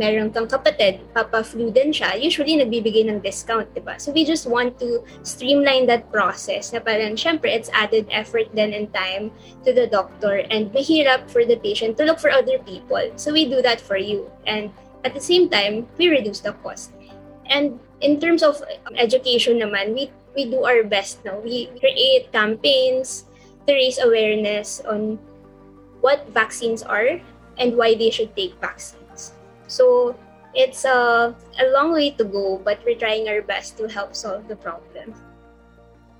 meron 0.01 0.34
kang 0.34 0.50
kapatid, 0.50 1.05
papa-flu 1.13 1.70
din 1.70 1.93
siya, 1.93 2.17
usually 2.17 2.58
nagbibigay 2.58 3.05
ng 3.05 3.22
discount, 3.22 3.70
di 3.77 3.86
ba? 3.86 4.01
So 4.01 4.10
we 4.10 4.25
just 4.25 4.50
want 4.50 4.81
to 4.81 5.05
streamline 5.22 5.86
that 5.86 6.10
process 6.10 6.74
na 6.74 6.81
parang, 6.81 7.13
syempre, 7.13 7.53
it's 7.53 7.70
added 7.70 8.10
effort 8.10 8.50
then 8.58 8.74
and 8.74 8.89
time 8.89 9.29
to 9.62 9.70
the 9.70 9.86
doctor 9.86 10.41
and 10.50 10.74
mahirap 10.74 11.29
for 11.29 11.46
the 11.46 11.62
patient 11.62 12.01
to 12.01 12.10
look 12.10 12.17
for 12.17 12.34
other 12.34 12.58
people. 12.65 13.13
So 13.22 13.29
we 13.29 13.46
do 13.46 13.62
that 13.62 13.77
for 13.77 14.01
you. 14.01 14.25
And 14.50 14.74
at 15.05 15.13
the 15.13 15.22
same 15.22 15.53
time, 15.53 15.86
we 16.01 16.10
reduce 16.10 16.41
the 16.41 16.58
cost. 16.65 16.98
And 17.46 17.77
in 18.01 18.17
terms 18.17 18.41
of 18.41 18.58
education 18.98 19.62
naman, 19.62 19.93
we, 19.93 20.10
we 20.34 20.50
do 20.50 20.65
our 20.65 20.81
best 20.81 21.22
now. 21.22 21.38
We 21.38 21.70
create 21.77 22.34
campaigns 22.34 23.29
to 23.67 23.74
raise 23.77 24.01
awareness 24.01 24.81
on 24.81 25.22
what 26.01 26.25
vaccines 26.34 26.81
are 26.81 27.22
and 27.62 27.77
why 27.77 27.93
they 27.93 28.10
should 28.10 28.34
take 28.36 28.58
vaccines. 28.58 29.00
So 29.72 30.20
it's 30.51 30.84
a, 30.84 31.32
a 31.32 31.66
long 31.72 31.96
way 31.96 32.12
to 32.20 32.28
go, 32.28 32.60
but 32.60 32.84
we're 32.84 33.00
trying 33.00 33.32
our 33.32 33.42
best 33.42 33.80
to 33.80 33.88
help 33.88 34.12
solve 34.12 34.51
the 34.51 34.60
problem. 34.60 35.16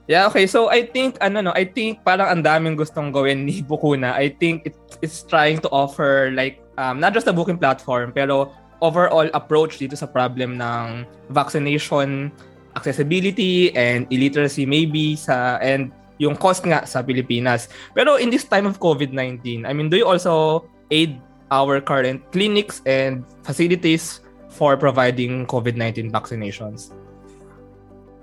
Yeah, 0.08 0.28
okay. 0.32 0.48
So 0.48 0.72
I 0.72 0.88
think 0.88 1.20
ano 1.20 1.44
no, 1.44 1.52
I 1.52 1.68
think 1.68 2.04
parang 2.08 2.32
ang 2.32 2.42
daming 2.44 2.80
gustong 2.80 3.12
gawin 3.12 3.44
ni 3.44 3.60
Bukuna. 3.68 4.16
I 4.16 4.32
think 4.32 4.72
it, 4.72 4.76
it's 5.04 5.28
trying 5.28 5.60
to 5.68 5.70
offer 5.70 6.32
like 6.32 6.64
um, 6.80 7.04
not 7.04 7.12
just 7.14 7.28
a 7.28 7.36
booking 7.36 7.60
platform 7.60 8.16
pero 8.16 8.52
overall 8.82 9.30
approach 9.38 9.78
dito 9.78 9.94
sa 9.94 10.10
problem 10.10 10.58
ng 10.58 11.06
vaccination 11.30 12.34
accessibility 12.74 13.70
and 13.76 14.08
illiteracy 14.10 14.66
maybe 14.66 15.14
sa 15.14 15.60
and 15.62 15.92
yung 16.22 16.38
cost 16.38 16.64
nga 16.66 16.86
sa 16.86 17.02
Pilipinas. 17.02 17.68
Pero 17.98 18.16
in 18.22 18.30
this 18.30 18.46
time 18.46 18.70
of 18.70 18.78
COVID-19, 18.78 19.66
I 19.66 19.74
mean, 19.74 19.90
do 19.90 19.98
you 19.98 20.06
also 20.06 20.66
aid 20.94 21.18
our 21.52 21.84
current 21.84 22.24
clinics 22.32 22.82
and 22.88 23.28
facilities 23.44 24.24
for 24.50 24.76
providing 24.76 25.46
COVID-19 25.48 26.12
vaccinations. 26.12 26.96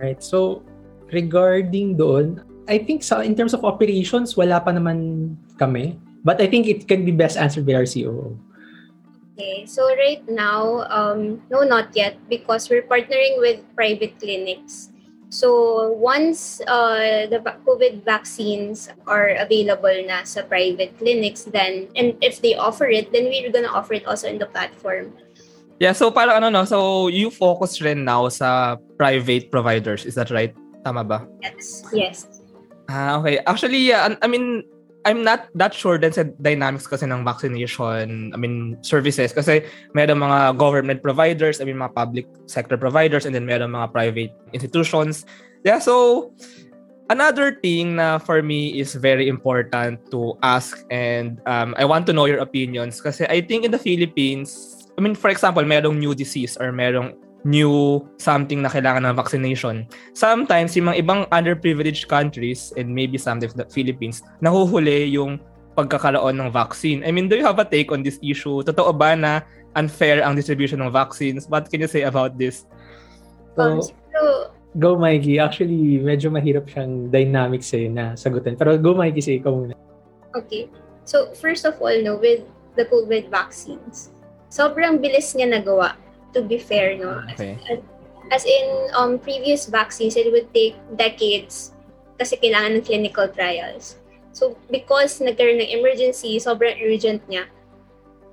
Right. 0.01 0.23
So, 0.23 0.65
regarding 1.13 1.97
doon, 1.97 2.43
I 2.69 2.79
think 2.79 3.03
sa 3.03 3.21
in 3.21 3.37
terms 3.37 3.53
of 3.53 3.65
operations, 3.65 4.37
wala 4.37 4.61
pa 4.61 4.73
naman 4.73 5.37
kami. 5.61 5.97
But 6.25 6.41
I 6.41 6.47
think 6.51 6.67
it 6.67 6.89
can 6.89 7.05
be 7.05 7.13
best 7.13 7.39
answered 7.39 7.65
by 7.65 7.79
our 7.79 7.89
COO. 7.89 8.37
Okay, 9.39 9.65
so 9.71 9.87
right 9.95 10.21
now, 10.27 10.83
um, 10.91 11.41
no, 11.47 11.63
not 11.63 11.95
yet, 11.95 12.19
because 12.27 12.67
we're 12.67 12.83
partnering 12.83 13.39
with 13.39 13.63
private 13.79 14.19
clinics. 14.19 14.91
So 15.29 15.93
once 15.93 16.61
uh, 16.65 17.29
the 17.29 17.45
COVID 17.45 18.05
vaccines 18.05 18.89
are 19.07 19.37
available 19.37 19.93
na 20.09 20.25
sa 20.25 20.43
private 20.43 20.97
clinics, 20.97 21.45
then 21.45 21.93
and 21.97 22.17
if 22.25 22.41
they 22.41 22.57
offer 22.57 22.89
it, 22.89 23.13
then 23.13 23.29
we're 23.29 23.53
gonna 23.53 23.69
offer 23.69 23.93
it 23.93 24.09
also 24.09 24.29
in 24.29 24.41
the 24.41 24.49
platform. 24.49 25.13
Yeah, 25.79 25.93
so 25.93 26.11
parang 26.11 26.43
ano 26.43 26.49
no, 26.51 26.65
so 26.65 27.07
you 27.07 27.31
focus 27.31 27.79
rin 27.85 28.03
now 28.03 28.27
sa 28.33 28.81
private 28.97 29.53
providers, 29.53 30.09
is 30.09 30.17
that 30.17 30.33
right? 30.33 30.57
Tama 30.83 31.05
ba? 31.05 31.29
Yes. 31.45 31.85
Yes. 31.93 32.17
Ah, 32.89 33.21
okay. 33.21 33.39
Actually, 33.45 33.85
yeah, 33.85 34.17
I 34.25 34.27
mean, 34.27 34.65
I'm 35.07 35.23
not 35.23 35.47
that 35.55 35.73
sure 35.73 35.97
din 35.97 36.13
sa 36.13 36.27
dynamics 36.43 36.87
kasi 36.87 37.07
ng 37.07 37.23
vaccination, 37.23 38.35
I 38.35 38.37
mean, 38.37 38.77
services. 38.83 39.33
Kasi 39.33 39.63
meron 39.95 40.19
mga 40.19 40.59
government 40.59 41.03
providers, 41.03 41.63
I 41.63 41.65
mean, 41.65 41.79
mga 41.79 41.95
public 41.95 42.27
sector 42.51 42.77
providers, 42.77 43.25
and 43.25 43.35
then 43.35 43.47
meron 43.47 43.71
mga 43.71 43.93
private 43.95 44.33
institutions. 44.53 45.23
Yeah, 45.63 45.79
so, 45.79 46.29
another 47.09 47.57
thing 47.61 47.97
na 47.97 48.19
for 48.19 48.43
me 48.43 48.79
is 48.79 48.95
very 48.95 49.29
important 49.29 49.99
to 50.13 50.37
ask 50.43 50.85
and 50.91 51.41
um, 51.49 51.75
I 51.77 51.85
want 51.85 52.07
to 52.07 52.13
know 52.13 52.29
your 52.29 52.39
opinions 52.39 53.01
kasi 53.01 53.25
I 53.27 53.41
think 53.41 53.65
in 53.65 53.73
the 53.73 53.81
Philippines, 53.81 54.77
I 54.97 55.01
mean, 55.01 55.17
for 55.17 55.31
example, 55.33 55.65
merong 55.65 55.99
new 55.99 56.15
disease 56.15 56.57
or 56.61 56.73
merong 56.73 57.17
new 57.47 58.03
something 58.19 58.63
na 58.63 58.71
kailangan 58.71 59.07
ng 59.07 59.15
vaccination. 59.15 59.87
Sometimes, 60.15 60.75
yung 60.75 60.91
mga 60.91 60.99
ibang 61.03 61.21
underprivileged 61.31 62.11
countries 62.11 62.75
and 62.75 62.91
maybe 62.91 63.19
some 63.19 63.39
of 63.43 63.55
the 63.55 63.67
Philippines, 63.71 64.23
nahuhuli 64.43 65.15
yung 65.15 65.39
pagkakaroon 65.79 66.43
ng 66.43 66.51
vaccine. 66.51 67.07
I 67.07 67.15
mean, 67.15 67.31
do 67.31 67.39
you 67.39 67.47
have 67.47 67.63
a 67.63 67.67
take 67.67 67.95
on 67.95 68.03
this 68.03 68.19
issue? 68.19 68.67
Totoo 68.67 68.91
ba 68.91 69.15
na 69.15 69.47
unfair 69.79 70.27
ang 70.27 70.35
distribution 70.35 70.83
ng 70.83 70.91
vaccines? 70.91 71.47
What 71.47 71.71
can 71.71 71.79
you 71.79 71.91
say 71.91 72.03
about 72.03 72.35
this? 72.35 72.67
So, 73.55 73.63
um, 73.63 73.79
so 73.87 74.23
go 74.75 74.99
Mikey. 74.99 75.39
Actually, 75.39 76.03
medyo 76.03 76.35
mahirap 76.35 76.67
siyang 76.67 77.15
dynamic 77.15 77.63
sa'yo 77.63 77.95
na 77.95 78.19
sagutin. 78.19 78.59
Pero 78.59 78.75
go 78.75 78.99
Mikey, 78.99 79.23
say 79.23 79.39
ikaw 79.39 79.55
muna. 79.55 79.79
Okay. 80.35 80.67
So, 81.07 81.31
first 81.39 81.63
of 81.63 81.79
all, 81.79 81.95
no, 82.03 82.19
with 82.19 82.43
the 82.75 82.85
COVID 82.91 83.31
vaccines, 83.31 84.11
sobrang 84.51 84.99
bilis 84.99 85.33
niya 85.39 85.63
nagawa 85.63 85.95
to 86.35 86.43
be 86.43 86.59
fair, 86.59 86.97
no? 86.99 87.25
Okay. 87.33 87.59
As, 87.71 87.79
as 88.31 88.45
in 88.45 88.67
um, 88.95 89.19
previous 89.19 89.67
vaccines, 89.67 90.17
it 90.17 90.33
would 90.33 90.53
take 90.53 90.77
decades 90.97 91.73
kasi 92.19 92.37
kailangan 92.37 92.79
ng 92.79 92.85
clinical 92.85 93.29
trials. 93.29 93.97
So, 94.35 94.59
because 94.71 95.19
nagkaroon 95.19 95.63
ng 95.63 95.71
emergency, 95.71 96.39
sobrang 96.39 96.79
urgent 96.83 97.25
niya, 97.27 97.49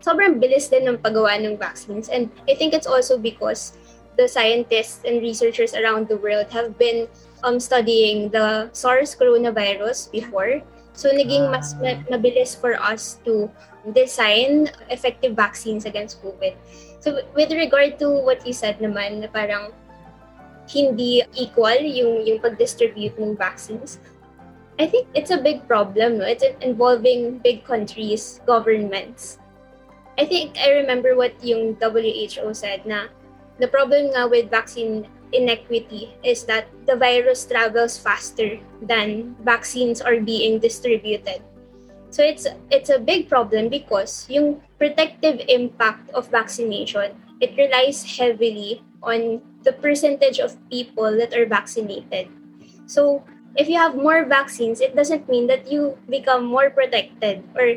sobrang 0.06 0.38
bilis 0.38 0.70
din 0.70 0.86
ng 0.86 1.02
paggawa 1.02 1.40
ng 1.42 1.58
vaccines. 1.58 2.10
And 2.10 2.30
I 2.50 2.54
think 2.54 2.74
it's 2.74 2.90
also 2.90 3.18
because 3.18 3.78
the 4.18 4.28
scientists 4.28 5.02
and 5.06 5.22
researchers 5.22 5.74
around 5.74 6.08
the 6.08 6.18
world 6.18 6.52
have 6.52 6.78
been 6.78 7.08
um, 7.44 7.60
studying 7.60 8.30
the 8.30 8.70
SARS 8.74 9.16
coronavirus 9.16 10.12
before. 10.12 10.62
So, 10.94 11.12
naging 11.12 11.52
mas 11.52 11.76
ma- 11.82 12.00
mabilis 12.08 12.56
for 12.56 12.80
us 12.80 13.20
to 13.26 13.52
design 13.92 14.72
effective 14.90 15.36
vaccines 15.36 15.84
against 15.86 16.24
COVID. 16.24 16.56
So 17.06 17.22
with 17.38 17.54
regard 17.54 18.02
to 18.02 18.10
what 18.10 18.42
you 18.50 18.54
said 18.58 18.82
naman 18.82 19.22
na 19.22 19.30
parang 19.30 19.70
hindi 20.66 21.22
equal 21.38 21.78
yung 21.78 22.26
yung 22.26 22.42
pag-distribute 22.42 23.14
ng 23.22 23.38
vaccines. 23.38 24.02
I 24.82 24.90
think 24.90 25.06
it's 25.14 25.30
a 25.30 25.38
big 25.38 25.70
problem, 25.70 26.18
no? 26.18 26.26
It's 26.26 26.42
involving 26.66 27.46
big 27.46 27.62
countries, 27.62 28.42
governments. 28.50 29.38
I 30.18 30.26
think 30.26 30.58
I 30.58 30.82
remember 30.82 31.14
what 31.14 31.38
yung 31.46 31.78
WHO 31.78 32.50
said 32.58 32.90
na 32.90 33.14
the 33.62 33.70
problem 33.70 34.18
nga 34.18 34.26
with 34.26 34.50
vaccine 34.50 35.06
inequity 35.30 36.10
is 36.26 36.50
that 36.50 36.66
the 36.90 36.98
virus 36.98 37.46
travels 37.46 38.02
faster 38.02 38.58
than 38.82 39.38
vaccines 39.46 40.02
are 40.02 40.18
being 40.18 40.58
distributed. 40.58 41.46
So 42.16 42.24
it's 42.24 42.48
it's 42.72 42.88
a 42.88 42.96
big 42.96 43.28
problem 43.28 43.68
because 43.68 44.24
yung 44.32 44.64
protective 44.80 45.44
impact 45.52 46.08
of 46.16 46.32
vaccination, 46.32 47.12
it 47.44 47.60
relies 47.60 48.08
heavily 48.08 48.80
on 49.04 49.44
the 49.68 49.76
percentage 49.76 50.40
of 50.40 50.56
people 50.72 51.12
that 51.20 51.36
are 51.36 51.44
vaccinated. 51.44 52.32
So 52.88 53.20
if 53.60 53.68
you 53.68 53.76
have 53.76 54.00
more 54.00 54.24
vaccines, 54.24 54.80
it 54.80 54.96
doesn't 54.96 55.28
mean 55.28 55.52
that 55.52 55.68
you 55.68 56.00
become 56.08 56.48
more 56.48 56.72
protected 56.72 57.44
or 57.52 57.76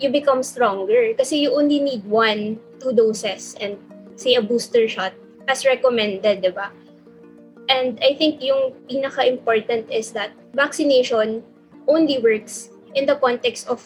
you 0.00 0.08
become 0.08 0.40
stronger 0.40 1.12
kasi 1.12 1.44
you 1.44 1.52
only 1.52 1.84
need 1.84 2.00
one, 2.08 2.56
two 2.80 2.96
doses 2.96 3.60
and 3.60 3.76
say 4.16 4.40
a 4.40 4.42
booster 4.42 4.88
shot 4.88 5.12
as 5.52 5.68
recommended, 5.68 6.40
di 6.40 6.48
ba? 6.48 6.72
And 7.68 8.00
I 8.00 8.16
think 8.16 8.40
yung 8.40 8.72
pinaka-important 8.88 9.92
is 9.92 10.16
that 10.16 10.32
vaccination 10.56 11.44
only 11.84 12.24
works 12.24 12.72
in 12.94 13.06
the 13.06 13.16
context 13.16 13.68
of 13.68 13.84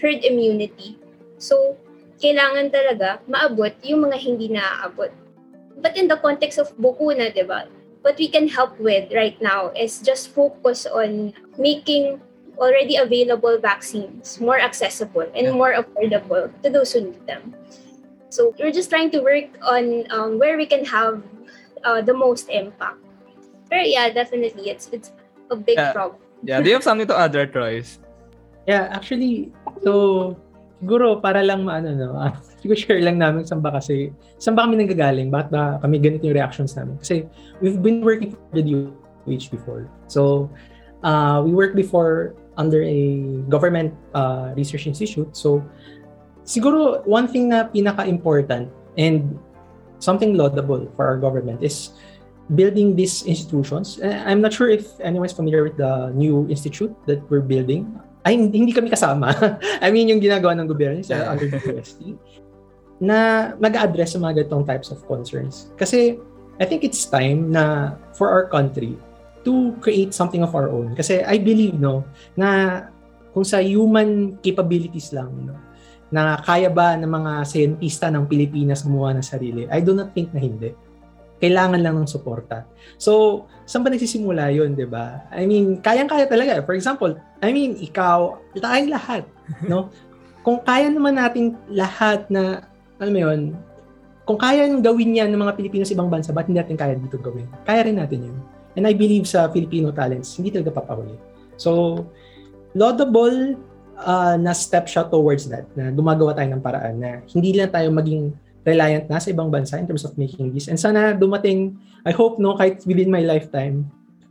herd 0.00 0.24
immunity. 0.24 0.98
So, 1.38 1.76
kailangan 2.22 2.70
talaga 2.70 3.20
maabot 3.26 3.74
yung 3.82 4.06
mga 4.06 4.16
hindi 4.18 4.48
naaabot. 4.52 5.10
But 5.78 5.98
in 5.98 6.06
the 6.06 6.16
context 6.16 6.58
of 6.62 6.70
bukuna, 6.78 7.34
di 7.34 7.42
ba, 7.42 7.66
what 8.04 8.16
we 8.18 8.28
can 8.28 8.46
help 8.46 8.78
with 8.78 9.10
right 9.12 9.34
now 9.42 9.72
is 9.74 9.98
just 9.98 10.30
focus 10.30 10.86
on 10.86 11.34
making 11.58 12.20
already 12.58 12.96
available 12.96 13.58
vaccines 13.58 14.38
more 14.38 14.60
accessible 14.60 15.26
and 15.34 15.50
more 15.50 15.74
affordable 15.74 16.46
to 16.62 16.70
those 16.70 16.92
who 16.92 17.10
need 17.10 17.26
them. 17.26 17.54
So 18.30 18.54
we're 18.58 18.70
just 18.70 18.90
trying 18.90 19.10
to 19.10 19.20
work 19.22 19.50
on 19.62 20.06
um, 20.10 20.38
where 20.38 20.56
we 20.56 20.66
can 20.66 20.84
have 20.86 21.22
uh, 21.82 22.02
the 22.02 22.14
most 22.14 22.48
impact. 22.48 22.98
But 23.70 23.90
yeah, 23.90 24.10
definitely, 24.10 24.70
it's 24.70 24.90
it's 24.92 25.10
a 25.50 25.56
big 25.56 25.78
yeah. 25.78 25.92
problem. 25.92 26.20
yeah. 26.42 26.60
Do 26.60 26.68
you 26.68 26.74
have 26.74 26.86
something 26.86 27.06
to 27.08 27.16
add 27.16 27.32
Troyes? 27.32 27.98
Yeah, 28.64 28.88
actually, 28.92 29.52
so, 29.84 30.36
siguro 30.80 31.20
para 31.20 31.44
lang 31.44 31.64
maano, 31.64 31.92
no, 31.92 32.16
uh, 32.16 32.32
siguro 32.60 32.76
share 32.76 33.02
lang 33.04 33.20
namin 33.20 33.44
saan 33.44 33.60
ba 33.60 33.72
kasi, 33.76 34.12
saan 34.40 34.56
ba 34.56 34.64
kami 34.64 34.80
nanggagaling, 34.80 35.28
bakit 35.28 35.52
ba 35.52 35.80
kami 35.80 36.00
ganito 36.00 36.24
yung 36.28 36.36
reactions 36.36 36.76
namin. 36.76 36.96
Kasi 37.00 37.28
we've 37.60 37.80
been 37.80 38.00
working 38.00 38.32
for 38.32 38.40
the 38.56 38.64
DOH 38.64 39.52
before. 39.52 39.88
So, 40.08 40.48
uh, 41.04 41.44
we 41.44 41.52
worked 41.52 41.76
before 41.76 42.34
under 42.56 42.82
a 42.82 43.40
government 43.48 43.92
uh, 44.14 44.52
research 44.56 44.86
institute. 44.86 45.36
So, 45.36 45.60
siguro 46.44 47.04
one 47.04 47.28
thing 47.28 47.52
na 47.52 47.68
pinaka-important 47.68 48.68
and 48.96 49.36
something 49.98 50.36
laudable 50.36 50.88
for 50.96 51.08
our 51.08 51.16
government 51.16 51.64
is 51.64 51.96
building 52.54 52.94
these 52.96 53.24
institutions. 53.24 54.00
I'm 54.04 54.40
not 54.40 54.52
sure 54.52 54.68
if 54.68 55.00
anyone's 55.00 55.32
familiar 55.32 55.64
with 55.64 55.76
the 55.76 56.12
new 56.12 56.46
institute 56.48 56.92
that 57.06 57.24
we're 57.30 57.44
building. 57.44 57.88
Ay, 58.24 58.40
hindi 58.40 58.72
kami 58.72 58.88
kasama. 58.88 59.36
I 59.84 59.92
mean, 59.92 60.08
yung 60.08 60.18
ginagawa 60.18 60.56
ng 60.56 60.68
gobyerno 60.68 61.04
sa 61.04 61.36
under 61.36 61.48
the 61.52 61.60
UST 61.60 62.16
na 63.04 63.52
mag-address 63.60 64.16
sa 64.16 64.18
mga 64.22 64.44
ganitong 64.44 64.64
types 64.64 64.88
of 64.88 65.04
concerns. 65.04 65.68
Kasi 65.76 66.16
I 66.56 66.64
think 66.64 66.86
it's 66.86 67.04
time 67.04 67.52
na 67.52 67.94
for 68.16 68.32
our 68.32 68.48
country 68.48 68.96
to 69.44 69.76
create 69.84 70.16
something 70.16 70.40
of 70.40 70.56
our 70.56 70.72
own. 70.72 70.96
Kasi 70.96 71.20
I 71.20 71.36
believe 71.36 71.76
no 71.76 72.06
na 72.38 72.80
kung 73.34 73.44
sa 73.44 73.60
human 73.60 74.40
capabilities 74.40 75.12
lang 75.12 75.28
no, 75.44 75.58
na 76.08 76.38
kaya 76.40 76.70
ba 76.70 76.94
ng 76.94 77.10
mga 77.10 77.32
scientista 77.44 78.06
ng 78.08 78.30
Pilipinas 78.30 78.86
gumawa 78.86 79.18
ng 79.18 79.26
sarili, 79.26 79.66
I 79.68 79.82
do 79.82 79.92
not 79.92 80.14
think 80.14 80.30
na 80.30 80.40
hindi 80.40 80.70
kailangan 81.42 81.80
lang 81.82 81.94
ng 81.98 82.08
suporta. 82.08 82.64
So, 82.96 83.44
saan 83.66 83.82
ba 83.82 83.90
nagsisimula 83.90 84.54
yun, 84.54 84.78
di 84.78 84.86
ba? 84.86 85.26
I 85.34 85.44
mean, 85.44 85.82
kayang-kaya 85.82 86.30
talaga. 86.30 86.62
For 86.62 86.76
example, 86.78 87.18
I 87.42 87.50
mean, 87.50 87.76
ikaw, 87.80 88.38
tayong 88.54 88.92
lahat, 88.92 89.24
no? 89.70 89.90
Kung 90.44 90.60
kaya 90.60 90.92
naman 90.92 91.16
nating 91.16 91.56
lahat 91.72 92.28
na, 92.28 92.68
alam 93.00 93.12
mo 93.12 93.20
yun, 93.20 93.40
kung 94.24 94.40
kaya 94.40 94.68
gawin 94.80 95.16
yan 95.16 95.28
ng 95.32 95.40
mga 95.40 95.56
Pilipino 95.56 95.84
sa 95.84 95.96
ibang 95.96 96.08
bansa, 96.08 96.32
ba't 96.32 96.48
hindi 96.48 96.60
natin 96.60 96.76
kaya 96.80 96.96
dito 96.96 97.20
gawin? 97.20 97.48
Kaya 97.68 97.84
rin 97.88 98.00
natin 98.00 98.32
yun. 98.32 98.36
And 98.74 98.84
I 98.88 98.96
believe 98.96 99.28
sa 99.28 99.48
Filipino 99.52 99.92
talents, 99.92 100.36
hindi 100.36 100.50
talaga 100.50 100.80
papahuli. 100.80 101.16
So, 101.60 102.02
laudable 102.74 103.54
uh, 104.00 104.36
na 104.40 104.52
step 104.56 104.88
siya 104.90 105.06
towards 105.12 105.46
that, 105.52 105.68
na 105.78 105.92
gumagawa 105.94 106.34
tayo 106.34 106.50
ng 106.56 106.62
paraan 106.64 106.96
na 106.98 107.10
hindi 107.30 107.54
lang 107.54 107.70
tayo 107.70 107.92
maging 107.94 108.34
reliant 108.64 109.08
na 109.08 109.20
sa 109.20 109.30
ibang 109.30 109.52
bansa 109.52 109.76
in 109.76 109.86
terms 109.86 110.04
of 110.04 110.16
making 110.16 110.52
this. 110.52 110.68
And 110.68 110.80
sana 110.80 111.14
dumating, 111.14 111.76
I 112.04 112.12
hope, 112.12 112.40
no, 112.40 112.56
kahit 112.56 112.84
within 112.88 113.12
my 113.12 113.20
lifetime, 113.20 113.88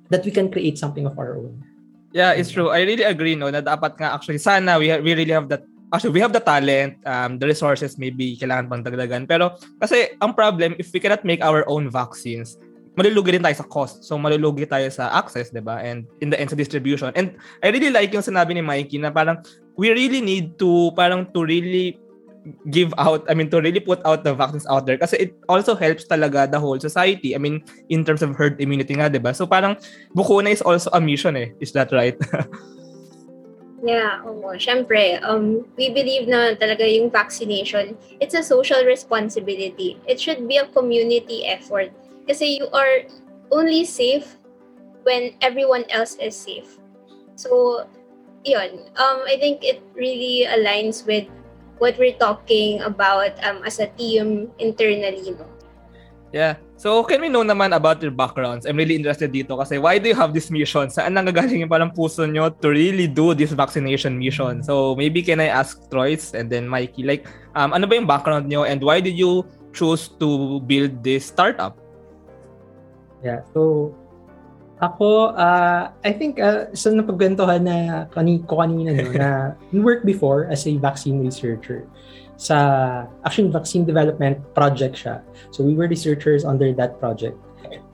that 0.10 0.26
we 0.26 0.34
can 0.34 0.50
create 0.50 0.78
something 0.78 1.06
of 1.06 1.18
our 1.18 1.38
own. 1.38 1.58
Yeah, 2.14 2.38
it's 2.38 2.54
true. 2.54 2.70
I 2.70 2.86
really 2.86 3.06
agree, 3.06 3.34
no, 3.34 3.50
na 3.50 3.62
dapat 3.62 3.98
nga 3.98 4.14
actually, 4.14 4.38
sana 4.38 4.78
we, 4.78 4.94
we 5.02 5.14
really 5.18 5.34
have 5.34 5.50
that 5.50 5.66
Actually, 5.94 6.18
we 6.18 6.26
have 6.26 6.34
the 6.34 6.42
talent, 6.42 6.98
um, 7.06 7.38
the 7.38 7.46
resources 7.46 8.02
maybe 8.02 8.34
kailangan 8.34 8.66
pang 8.66 8.82
dagdagan. 8.82 9.30
Pero 9.30 9.54
kasi 9.78 10.18
ang 10.18 10.34
problem, 10.34 10.74
if 10.82 10.90
we 10.90 10.98
cannot 10.98 11.22
make 11.22 11.38
our 11.46 11.62
own 11.70 11.86
vaccines, 11.86 12.58
malulugi 12.98 13.38
rin 13.38 13.46
tayo 13.46 13.58
sa 13.58 13.70
cost. 13.70 14.02
So 14.02 14.18
malulugi 14.18 14.66
tayo 14.66 14.90
sa 14.90 15.14
access, 15.14 15.54
'di 15.54 15.62
ba? 15.62 15.82
And 15.82 16.10
in 16.22 16.34
the 16.34 16.38
end 16.42 16.50
sa 16.50 16.58
distribution. 16.58 17.14
And 17.14 17.38
I 17.62 17.70
really 17.70 17.94
like 17.94 18.10
yung 18.10 18.26
sinabi 18.26 18.58
ni 18.58 18.66
Mikey 18.66 19.02
na 19.02 19.14
parang 19.14 19.42
we 19.78 19.94
really 19.94 20.22
need 20.22 20.58
to 20.62 20.94
parang 20.98 21.30
to 21.30 21.46
really 21.46 21.98
give 22.70 22.94
out, 22.98 23.24
I 23.30 23.34
mean, 23.34 23.50
to 23.52 23.62
really 23.62 23.80
put 23.80 24.04
out 24.06 24.24
the 24.24 24.34
vaccines 24.34 24.68
out 24.68 24.86
there 24.86 24.98
kasi 24.98 25.18
it 25.18 25.32
also 25.48 25.76
helps 25.76 26.06
talaga 26.06 26.50
the 26.50 26.60
whole 26.60 26.80
society. 26.80 27.36
I 27.36 27.40
mean, 27.40 27.64
in 27.90 28.04
terms 28.04 28.22
of 28.22 28.36
herd 28.36 28.60
immunity 28.60 28.96
nga, 28.96 29.10
di 29.10 29.20
ba? 29.20 29.34
So 29.34 29.48
parang 29.48 29.78
Bukuna 30.16 30.52
is 30.52 30.62
also 30.62 30.90
a 30.94 31.02
mission 31.02 31.36
eh. 31.38 31.52
Is 31.60 31.72
that 31.74 31.92
right? 31.92 32.20
yeah, 33.84 34.24
oo. 34.24 34.56
Siyempre, 34.56 35.20
um, 35.24 35.64
we 35.76 35.92
believe 35.92 36.28
na 36.28 36.56
talaga 36.56 36.88
yung 36.88 37.12
vaccination, 37.12 37.96
it's 38.20 38.36
a 38.36 38.44
social 38.44 38.84
responsibility. 38.88 40.00
It 40.08 40.20
should 40.20 40.48
be 40.48 40.58
a 40.58 40.68
community 40.72 41.48
effort. 41.48 41.92
Kasi 42.28 42.60
you 42.60 42.68
are 42.72 43.04
only 43.52 43.84
safe 43.84 44.40
when 45.04 45.36
everyone 45.44 45.84
else 45.92 46.16
is 46.20 46.36
safe. 46.36 46.80
So, 47.36 47.84
yun. 48.48 48.88
Um, 48.96 49.28
I 49.28 49.36
think 49.40 49.64
it 49.64 49.84
really 49.96 50.48
aligns 50.48 51.04
with 51.04 51.28
what 51.78 51.98
we're 51.98 52.18
talking 52.18 52.82
about 52.82 53.34
um, 53.44 53.64
as 53.66 53.80
a 53.80 53.88
team 53.88 54.52
internally. 54.60 55.32
No? 55.34 55.48
Yeah. 56.34 56.58
So, 56.76 57.06
can 57.06 57.22
we 57.22 57.30
know 57.30 57.46
naman 57.46 57.72
about 57.78 58.02
your 58.02 58.12
backgrounds? 58.12 58.66
I'm 58.66 58.76
really 58.76 58.98
interested 58.98 59.32
dito 59.32 59.56
kasi 59.56 59.78
why 59.78 60.02
do 60.02 60.10
you 60.10 60.18
have 60.18 60.34
this 60.34 60.50
mission? 60.50 60.90
Saan 60.90 61.16
nanggagaling 61.16 61.64
yung 61.64 61.72
parang 61.72 61.94
puso 61.94 62.26
nyo 62.28 62.50
to 62.50 62.68
really 62.74 63.08
do 63.08 63.32
this 63.38 63.54
vaccination 63.54 64.18
mission? 64.18 64.60
So, 64.66 64.98
maybe 64.98 65.22
can 65.22 65.40
I 65.40 65.54
ask 65.54 65.80
Troyce 65.88 66.34
and 66.34 66.50
then 66.50 66.68
Mikey, 66.68 67.06
like, 67.06 67.30
um, 67.56 67.72
ano 67.72 67.88
ba 67.88 67.96
yung 67.96 68.10
background 68.10 68.50
nyo 68.50 68.66
and 68.66 68.82
why 68.84 69.00
did 69.00 69.16
you 69.16 69.46
choose 69.72 70.10
to 70.20 70.60
build 70.66 71.06
this 71.06 71.30
startup? 71.30 71.78
Yeah. 73.24 73.46
So, 73.54 73.94
ako, 74.84 75.32
uh, 75.32 75.96
I 76.04 76.12
think, 76.12 76.44
uh, 76.44 76.68
sa 76.76 76.92
napagkwentuhan 76.92 77.64
na 77.64 77.78
kani, 78.12 78.44
ko 78.44 78.60
kanina, 78.60 78.92
no, 78.92 79.08
na 79.16 79.30
we 79.72 79.80
worked 79.80 80.04
before 80.04 80.52
as 80.52 80.68
a 80.68 80.76
vaccine 80.76 81.24
researcher 81.24 81.88
sa, 82.36 83.08
actually, 83.24 83.48
vaccine 83.48 83.88
development 83.88 84.44
project 84.52 85.00
siya. 85.00 85.24
So, 85.56 85.64
we 85.64 85.80
were 85.80 85.88
researchers 85.88 86.44
under 86.44 86.76
that 86.76 87.00
project 87.00 87.40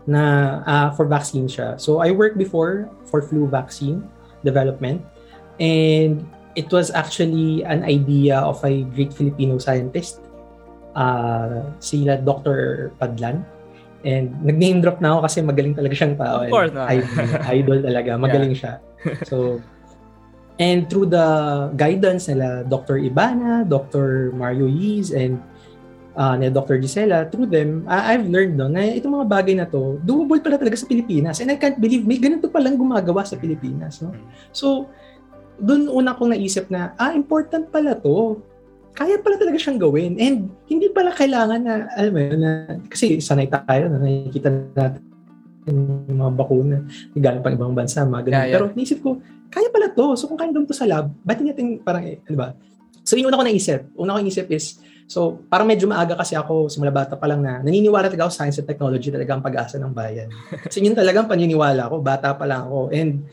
na 0.10 0.66
uh, 0.66 0.90
for 0.98 1.06
vaccine 1.06 1.46
siya. 1.46 1.78
So, 1.78 2.02
I 2.02 2.10
worked 2.10 2.42
before 2.42 2.90
for 3.06 3.22
flu 3.22 3.46
vaccine 3.46 4.10
development 4.42 5.06
and 5.62 6.26
it 6.58 6.74
was 6.74 6.90
actually 6.90 7.62
an 7.70 7.86
idea 7.86 8.42
of 8.42 8.58
a 8.66 8.82
great 8.98 9.14
Filipino 9.14 9.62
scientist, 9.62 10.26
uh, 10.98 11.70
sila 11.78 12.18
Dr. 12.18 12.90
Padlan 12.98 13.46
And 14.08 14.32
nag-name 14.44 14.80
drop 14.80 15.04
na 15.04 15.18
ako 15.18 15.20
kasi 15.28 15.38
magaling 15.44 15.76
talaga 15.76 15.94
siyang 15.96 16.16
tao. 16.16 16.48
Of 16.48 16.52
course. 16.52 16.72
No. 16.72 16.88
Idol, 16.88 17.12
idol 17.60 17.78
talaga. 17.84 18.12
Magaling 18.16 18.54
yeah. 18.56 18.62
siya. 18.62 18.74
So, 19.28 19.60
and 20.60 20.88
through 20.88 21.12
the 21.12 21.28
guidance 21.76 22.32
nila 22.32 22.64
Dr. 22.68 23.00
Ibana, 23.00 23.68
Dr. 23.68 24.32
Mario 24.32 24.72
Yiz, 24.72 25.12
and 25.12 25.44
uh, 26.20 26.36
ni 26.36 26.52
Dr. 26.52 26.80
Gisela, 26.80 27.28
through 27.32 27.48
them, 27.48 27.88
I've 27.88 28.28
learned 28.28 28.60
no, 28.60 28.68
na 28.68 28.84
itong 28.92 29.20
mga 29.20 29.28
bagay 29.28 29.56
na 29.60 29.68
to, 29.68 30.00
doable 30.04 30.44
pala 30.44 30.60
talaga 30.60 30.80
sa 30.80 30.88
Pilipinas. 30.88 31.40
And 31.40 31.52
I 31.52 31.60
can't 31.60 31.80
believe 31.80 32.04
may 32.04 32.20
ganito 32.20 32.52
palang 32.52 32.76
gumagawa 32.76 33.24
sa 33.24 33.40
Pilipinas. 33.40 34.04
No? 34.04 34.12
So, 34.52 34.92
doon 35.60 35.92
una 35.92 36.16
kong 36.16 36.36
naisip 36.36 36.72
na, 36.72 36.96
ah, 36.96 37.16
important 37.16 37.72
pala 37.72 37.96
to 38.00 38.40
kaya 38.94 39.16
pala 39.22 39.36
talaga 39.40 39.58
siyang 39.60 39.80
gawin. 39.80 40.20
And 40.20 40.52
hindi 40.68 40.92
pala 40.92 41.14
kailangan 41.14 41.62
na, 41.64 41.88
alam 41.96 42.12
mo 42.12 42.20
na, 42.36 42.52
kasi 42.92 43.22
sanay 43.24 43.48
tayo 43.48 43.88
na 43.88 43.98
nakikita 44.02 44.50
natin 44.76 45.04
yung 45.70 46.18
mga 46.18 46.34
bakuna, 46.34 46.78
galing 47.14 47.44
pang 47.46 47.56
ibang 47.56 47.76
bansa, 47.78 48.04
mga 48.04 48.24
ganun. 48.26 48.34
Yeah, 48.34 48.46
yeah. 48.46 48.56
Pero 48.58 48.66
naisip 48.74 49.00
ko, 49.06 49.22
kaya 49.50 49.68
pala 49.70 49.94
to. 49.94 50.18
So 50.18 50.26
kung 50.30 50.40
kaya 50.40 50.54
gawin 50.54 50.68
to 50.70 50.78
sa 50.78 50.90
lab, 50.90 51.14
ba't 51.22 51.38
hindi 51.38 51.54
natin 51.54 51.82
parang, 51.82 52.04
eh, 52.06 52.22
di 52.26 52.38
ba? 52.38 52.54
So 53.06 53.18
yung 53.18 53.30
una 53.30 53.38
ko 53.42 53.46
naisip, 53.46 53.94
una 53.98 54.18
ko 54.18 54.20
naisip 54.22 54.48
is, 54.54 54.82
so 55.10 55.42
parang 55.50 55.66
medyo 55.66 55.90
maaga 55.90 56.14
kasi 56.14 56.38
ako, 56.38 56.70
simula 56.70 56.94
bata 56.94 57.18
pa 57.18 57.26
lang 57.26 57.42
na, 57.42 57.62
naniniwala 57.66 58.10
talaga 58.10 58.30
ako 58.30 58.34
science 58.34 58.62
and 58.62 58.70
technology 58.70 59.10
talaga 59.10 59.32
ang 59.34 59.44
pag-asa 59.46 59.82
ng 59.82 59.94
bayan. 59.94 60.30
Kasi 60.66 60.86
yun 60.86 60.94
talagang 60.94 61.26
paniniwala 61.26 61.90
ko, 61.90 61.98
bata 61.98 62.38
pa 62.38 62.46
lang 62.46 62.70
ako. 62.70 62.94
And 62.94 63.26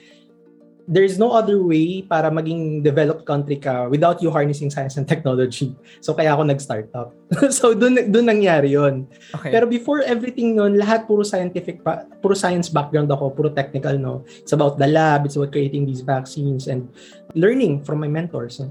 there's 0.86 1.18
no 1.18 1.34
other 1.34 1.62
way 1.62 2.02
para 2.06 2.30
maging 2.30 2.82
developed 2.82 3.26
country 3.26 3.58
ka 3.58 3.90
without 3.90 4.22
you 4.22 4.30
harnessing 4.30 4.70
science 4.70 4.96
and 4.96 5.06
technology. 5.06 5.74
So 6.00 6.14
kaya 6.14 6.32
ako 6.32 6.46
nag-startup. 6.46 7.10
so 7.58 7.74
doon 7.74 8.14
doon 8.14 8.26
nangyari 8.30 8.78
'yon. 8.78 9.10
Okay. 9.34 9.50
Pero 9.50 9.66
before 9.66 10.06
everything 10.06 10.54
noon, 10.54 10.78
lahat 10.78 11.10
puro 11.10 11.26
scientific 11.26 11.82
pa, 11.82 12.06
puro 12.22 12.38
science 12.38 12.70
background 12.70 13.10
ako, 13.10 13.34
puro 13.34 13.50
technical 13.50 13.98
no. 13.98 14.22
It's 14.42 14.54
about 14.54 14.78
the 14.78 14.86
lab, 14.86 15.26
it's 15.26 15.34
about 15.34 15.50
creating 15.50 15.90
these 15.90 16.06
vaccines 16.06 16.70
and 16.70 16.86
learning 17.34 17.82
from 17.82 17.98
my 17.98 18.08
mentors. 18.08 18.62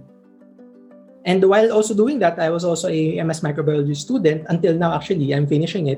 And 1.25 1.41
while 1.41 1.73
also 1.73 1.97
doing 1.97 2.21
that, 2.21 2.37
I 2.37 2.53
was 2.53 2.61
also 2.61 2.87
a 2.87 3.17
MS 3.17 3.41
microbiology 3.41 3.97
student 3.97 4.45
until 4.47 4.77
now 4.77 4.93
actually 4.93 5.33
I'm 5.33 5.49
finishing 5.49 5.89
it. 5.89 5.97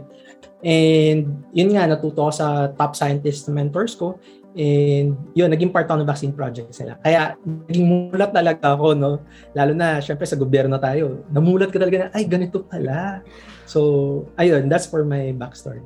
And 0.63 1.43
yun 1.51 1.75
nga 1.75 1.85
natuto 1.85 2.31
ako 2.31 2.33
sa 2.33 2.47
top 2.73 2.95
scientist 2.95 3.51
mentors 3.51 3.93
ko 3.93 4.17
And 4.57 5.13
yun, 5.37 5.53
naging 5.53 5.69
part 5.69 5.85
ako 5.85 6.01
ng 6.01 6.09
vaccine 6.09 6.33
project 6.33 6.73
sila. 6.73 6.97
Kaya 7.05 7.37
naging 7.45 7.85
mulat 7.85 8.33
talaga 8.33 8.73
ako, 8.73 8.97
no? 8.97 9.21
Lalo 9.53 9.77
na, 9.77 10.01
syempre 10.01 10.25
sa 10.25 10.33
gobyerno 10.33 10.81
tayo. 10.81 11.21
Namulat 11.29 11.69
ka 11.69 11.77
talaga 11.77 12.09
na, 12.09 12.17
ay, 12.17 12.25
ganito 12.25 12.65
pala. 12.65 13.21
So, 13.69 14.25
ayun, 14.41 14.65
that's 14.65 14.89
for 14.89 15.05
my 15.05 15.29
backstory. 15.37 15.85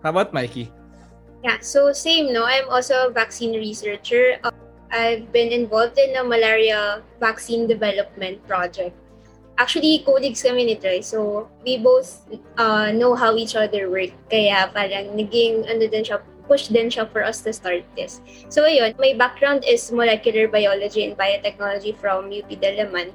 How 0.00 0.16
about 0.16 0.32
Mikey? 0.32 0.72
Yeah, 1.44 1.60
so 1.60 1.92
same, 1.92 2.32
no? 2.32 2.48
I'm 2.48 2.64
also 2.72 3.06
a 3.06 3.12
vaccine 3.12 3.52
researcher. 3.52 4.40
I've 4.88 5.28
been 5.28 5.52
involved 5.52 6.00
in 6.00 6.16
a 6.16 6.24
malaria 6.24 7.04
vaccine 7.20 7.68
development 7.68 8.40
project. 8.48 8.96
Actually, 9.60 10.00
colleagues 10.00 10.40
kami 10.40 10.64
ni 10.64 10.80
Troy. 10.80 11.04
So, 11.04 11.50
we 11.60 11.76
both 11.76 12.24
uh, 12.56 12.88
know 12.96 13.12
how 13.12 13.36
each 13.36 13.52
other 13.52 13.92
work. 13.92 14.16
Kaya 14.32 14.72
parang 14.72 15.12
naging, 15.12 15.68
ano 15.68 15.84
din 15.84 16.08
siya, 16.08 16.24
push 16.48 16.72
din 16.72 16.88
siya 16.88 17.04
for 17.12 17.20
us 17.20 17.44
to 17.44 17.52
start 17.52 17.84
this. 17.94 18.24
So 18.48 18.64
ayun, 18.64 18.96
my 18.96 19.12
background 19.14 19.62
is 19.68 19.92
molecular 19.92 20.48
biology 20.48 21.04
and 21.04 21.14
biotechnology 21.14 21.94
from 22.00 22.32
UP 22.32 22.48
Dalaman. 22.48 23.12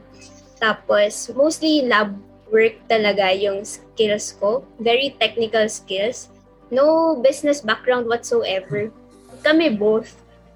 Tapos, 0.61 1.33
mostly 1.35 1.83
lab 1.89 2.15
work 2.53 2.77
talaga 2.87 3.33
yung 3.33 3.65
skills 3.65 4.37
ko. 4.37 4.61
Very 4.79 5.17
technical 5.17 5.65
skills. 5.67 6.29
No 6.69 7.17
business 7.19 7.59
background 7.59 8.05
whatsoever. 8.07 8.93
Kami 9.41 9.73
both. 9.75 10.13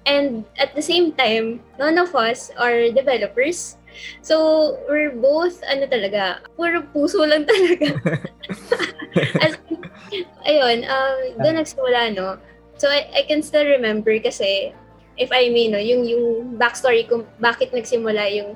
And 0.08 0.48
at 0.56 0.72
the 0.72 0.80
same 0.80 1.12
time, 1.12 1.60
none 1.76 2.00
of 2.00 2.16
us 2.16 2.48
are 2.56 2.88
developers. 2.88 3.76
So, 4.22 4.78
we're 4.88 5.12
both, 5.12 5.60
ano 5.66 5.84
talaga, 5.84 6.40
puro 6.56 6.80
puso 6.94 7.28
lang 7.28 7.44
talaga. 7.44 7.92
As, 9.44 9.60
ayun, 10.48 10.88
um, 10.88 11.16
doon 11.42 11.60
nagsimula, 11.60 12.16
no? 12.16 12.40
So, 12.78 12.88
I, 12.88 13.10
I 13.10 13.22
can 13.26 13.42
still 13.42 13.66
remember 13.66 14.14
kasi, 14.22 14.72
if 15.18 15.30
I 15.34 15.50
may, 15.50 15.66
no, 15.68 15.78
yung, 15.78 16.06
yung 16.06 16.56
backstory 16.56 17.04
kung 17.10 17.26
bakit 17.42 17.74
nagsimula 17.74 18.30
yung 18.32 18.54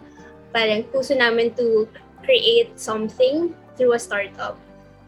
parang 0.54 0.86
puso 0.94 1.18
namin 1.18 1.50
to 1.58 1.90
create 2.22 2.70
something 2.78 3.50
through 3.74 3.92
a 3.92 3.98
startup. 3.98 4.56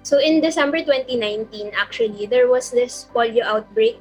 So, 0.02 0.20
in 0.20 0.42
December 0.42 0.84
2019, 0.84 1.72
actually, 1.72 2.26
there 2.26 2.50
was 2.50 2.68
this 2.74 3.08
polio 3.14 3.46
outbreak. 3.46 3.96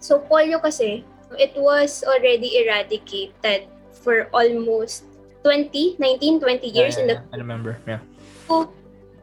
So, 0.00 0.22
polio 0.22 0.62
kasi, 0.62 1.04
it 1.36 1.52
was 1.56 2.04
already 2.06 2.62
eradicated 2.64 3.68
for 3.92 4.30
almost 4.32 5.04
20, 5.42 5.98
19, 5.98 6.40
20 6.40 6.66
years 6.68 6.96
yeah, 6.96 7.00
in 7.02 7.06
the 7.10 7.16
I 7.32 7.36
remember. 7.36 7.76
Yeah. 7.86 8.00
So, 8.48 8.72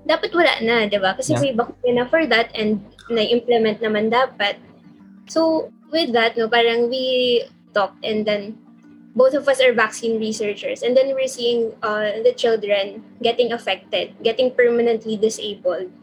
dapat 0.06 0.36
wala 0.36 0.54
na, 0.62 0.86
di 0.86 1.00
ba? 1.00 1.16
Kasi 1.16 1.34
Yeah. 1.34 1.42
may 1.42 1.54
bakuna 1.56 2.04
na 2.04 2.06
for 2.06 2.24
that 2.28 2.52
and 2.54 2.84
na-implement 3.10 3.82
naman 3.82 4.12
dapat. 4.12 4.60
So, 5.30 5.72
with 5.94 6.12
that, 6.14 6.38
no, 6.38 6.50
parang 6.50 6.90
we 6.90 7.46
talked 7.74 8.04
and 8.04 8.26
then 8.26 8.58
both 9.16 9.34
of 9.34 9.48
us 9.48 9.62
are 9.62 9.74
vaccine 9.74 10.20
researchers 10.20 10.82
and 10.82 10.98
then 10.98 11.14
we're 11.14 11.30
seeing 11.30 11.74
uh, 11.82 12.26
the 12.26 12.34
children 12.34 13.06
getting 13.22 13.54
affected, 13.54 14.18
getting 14.24 14.52
permanently 14.52 15.18
disabled. 15.18 15.94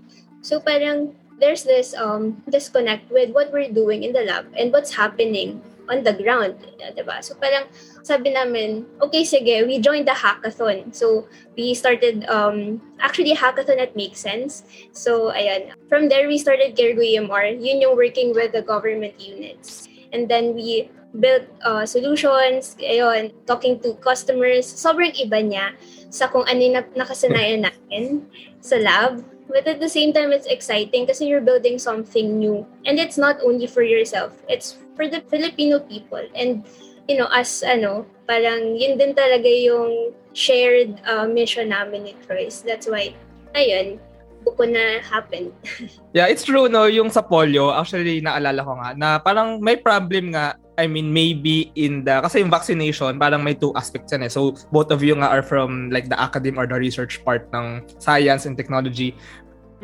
So, 0.42 0.60
parang 0.60 1.18
there's 1.38 1.64
this 1.64 1.92
um, 1.94 2.42
disconnect 2.48 3.10
with 3.10 3.30
what 3.30 3.52
we're 3.52 3.68
doing 3.68 4.02
in 4.02 4.12
the 4.12 4.22
lab 4.22 4.46
and 4.56 4.72
what's 4.72 4.94
happening 4.94 5.60
on 5.88 6.02
the 6.02 6.14
ground, 6.14 6.58
di 6.78 7.02
ba? 7.02 7.22
So, 7.22 7.34
parang 7.38 7.70
sabi 8.02 8.34
namin, 8.34 8.86
okay, 9.02 9.22
sige, 9.22 9.66
we 9.66 9.78
joined 9.78 10.06
the 10.06 10.16
hackathon. 10.16 10.94
So, 10.94 11.26
we 11.56 11.74
started, 11.74 12.26
um, 12.26 12.80
actually, 13.00 13.34
hackathon 13.34 13.78
at 13.80 13.94
Make 13.94 14.16
Sense. 14.16 14.64
So, 14.92 15.32
ayan. 15.32 15.74
From 15.88 16.08
there, 16.08 16.28
we 16.28 16.38
started 16.38 16.76
Cargo 16.76 17.02
EMR. 17.02 17.58
Yun 17.58 17.82
yung 17.82 17.96
working 17.96 18.34
with 18.34 18.52
the 18.52 18.62
government 18.62 19.18
units. 19.20 19.88
And 20.12 20.28
then 20.30 20.54
we 20.54 20.90
built 21.18 21.48
uh, 21.64 21.86
solutions, 21.86 22.76
ayun, 22.80 23.32
talking 23.46 23.80
to 23.80 23.94
customers. 23.98 24.66
Sobrang 24.66 25.12
iba 25.16 25.40
niya 25.40 25.72
sa 26.12 26.28
kung 26.28 26.44
ano 26.44 26.80
nak- 26.80 26.94
nakasanayan 26.94 27.66
natin 27.68 28.26
sa 28.60 28.76
lab. 28.76 29.24
But 29.46 29.66
at 29.70 29.78
the 29.78 29.88
same 29.88 30.10
time, 30.10 30.34
it's 30.34 30.50
exciting 30.50 31.06
kasi 31.06 31.30
you're 31.30 31.44
building 31.44 31.78
something 31.78 32.38
new. 32.38 32.66
And 32.84 32.98
it's 32.98 33.16
not 33.16 33.38
only 33.46 33.70
for 33.70 33.82
yourself. 33.82 34.34
It's 34.50 34.74
for 34.96 35.06
the 35.06 35.20
Filipino 35.28 35.78
people. 35.84 36.24
And, 36.34 36.64
you 37.06 37.20
know, 37.20 37.28
as, 37.30 37.62
ano, 37.62 38.08
parang 38.26 38.74
yun 38.74 38.98
din 38.98 39.14
talaga 39.14 39.46
yung 39.46 40.16
shared 40.32 40.98
uh, 41.06 41.28
mission 41.28 41.70
namin 41.70 42.10
ni 42.10 42.12
Troyes. 42.26 42.64
That's 42.64 42.88
why, 42.88 43.14
ayun, 43.54 44.00
buko 44.46 44.64
na 44.66 45.02
happened. 45.04 45.52
Yeah, 46.16 46.32
it's 46.32 46.48
true 46.48 46.72
no, 46.72 46.88
yung 46.88 47.12
sa 47.12 47.20
polio, 47.20 47.68
actually 47.76 48.24
naalala 48.24 48.64
ko 48.64 48.72
nga 48.80 48.90
na 48.96 49.08
parang 49.20 49.60
may 49.60 49.76
problem 49.76 50.32
nga 50.32 50.56
I 50.76 50.84
mean, 50.86 51.08
maybe 51.08 51.72
in 51.72 52.04
the, 52.04 52.20
kasi 52.20 52.44
yung 52.44 52.52
vaccination, 52.52 53.16
parang 53.16 53.40
may 53.40 53.56
two 53.56 53.72
aspects 53.72 54.12
yan 54.12 54.28
eh. 54.28 54.32
So, 54.32 54.52
both 54.68 54.92
of 54.92 55.00
you 55.00 55.16
nga 55.16 55.32
are 55.32 55.40
from 55.40 55.88
like 55.88 56.12
the 56.12 56.20
academic 56.20 56.60
or 56.60 56.68
the 56.68 56.76
research 56.76 57.24
part 57.24 57.48
ng 57.56 57.80
science 57.96 58.44
and 58.44 58.60
technology. 58.60 59.16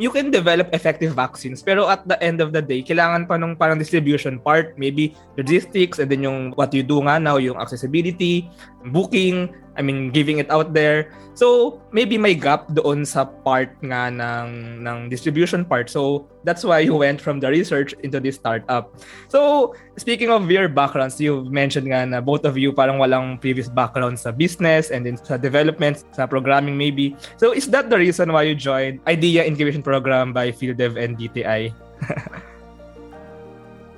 You 0.01 0.09
can 0.09 0.33
develop 0.33 0.73
effective 0.73 1.13
vaccines, 1.13 1.61
pero 1.61 1.85
at 1.85 2.01
the 2.09 2.17
end 2.25 2.41
of 2.41 2.57
the 2.57 2.65
day, 2.65 2.81
kailangan 2.81 3.29
pa 3.29 3.37
nung 3.37 3.53
parang 3.53 3.77
distribution 3.77 4.41
part, 4.41 4.73
maybe 4.81 5.13
logistics, 5.37 6.01
and 6.01 6.09
then 6.09 6.25
yung 6.25 6.57
what 6.57 6.73
you 6.73 6.81
do 6.81 7.05
nga 7.05 7.21
now, 7.21 7.37
yung 7.37 7.61
accessibility, 7.61 8.49
booking, 8.89 9.53
I 9.77 9.83
mean, 9.83 10.11
giving 10.11 10.39
it 10.39 10.51
out 10.51 10.75
there. 10.75 11.13
So, 11.33 11.81
maybe 11.93 12.21
may 12.21 12.37
gap 12.37 12.69
doon 12.77 13.09
sa 13.09 13.25
part 13.25 13.73
nga 13.81 14.13
ng, 14.13 14.85
ng 14.85 15.09
distribution 15.09 15.65
part. 15.65 15.89
So, 15.89 16.29
that's 16.45 16.61
why 16.61 16.85
you 16.85 16.93
went 16.93 17.25
from 17.25 17.41
the 17.41 17.49
research 17.49 17.97
into 18.05 18.21
this 18.21 18.37
startup. 18.37 18.93
So, 19.33 19.73
speaking 19.97 20.29
of 20.29 20.45
your 20.53 20.69
backgrounds, 20.69 21.17
you 21.17 21.49
mentioned 21.49 21.89
nga 21.89 22.05
na 22.05 22.21
both 22.21 22.45
of 22.45 22.61
you 22.61 22.73
parang 22.77 23.01
walang 23.01 23.41
previous 23.41 23.73
background 23.73 24.21
sa 24.21 24.29
business 24.29 24.93
and 24.93 25.09
then 25.09 25.17
sa 25.17 25.41
development, 25.41 26.05
sa 26.13 26.29
programming 26.29 26.77
maybe. 26.77 27.17
So, 27.41 27.57
is 27.57 27.65
that 27.73 27.89
the 27.89 27.97
reason 27.97 28.29
why 28.29 28.45
you 28.45 28.55
joined 28.55 29.01
Idea 29.09 29.49
Incubation 29.49 29.81
Program 29.81 30.37
by 30.37 30.53
FieldDev 30.53 31.01
and 31.01 31.17
DTI? 31.17 31.73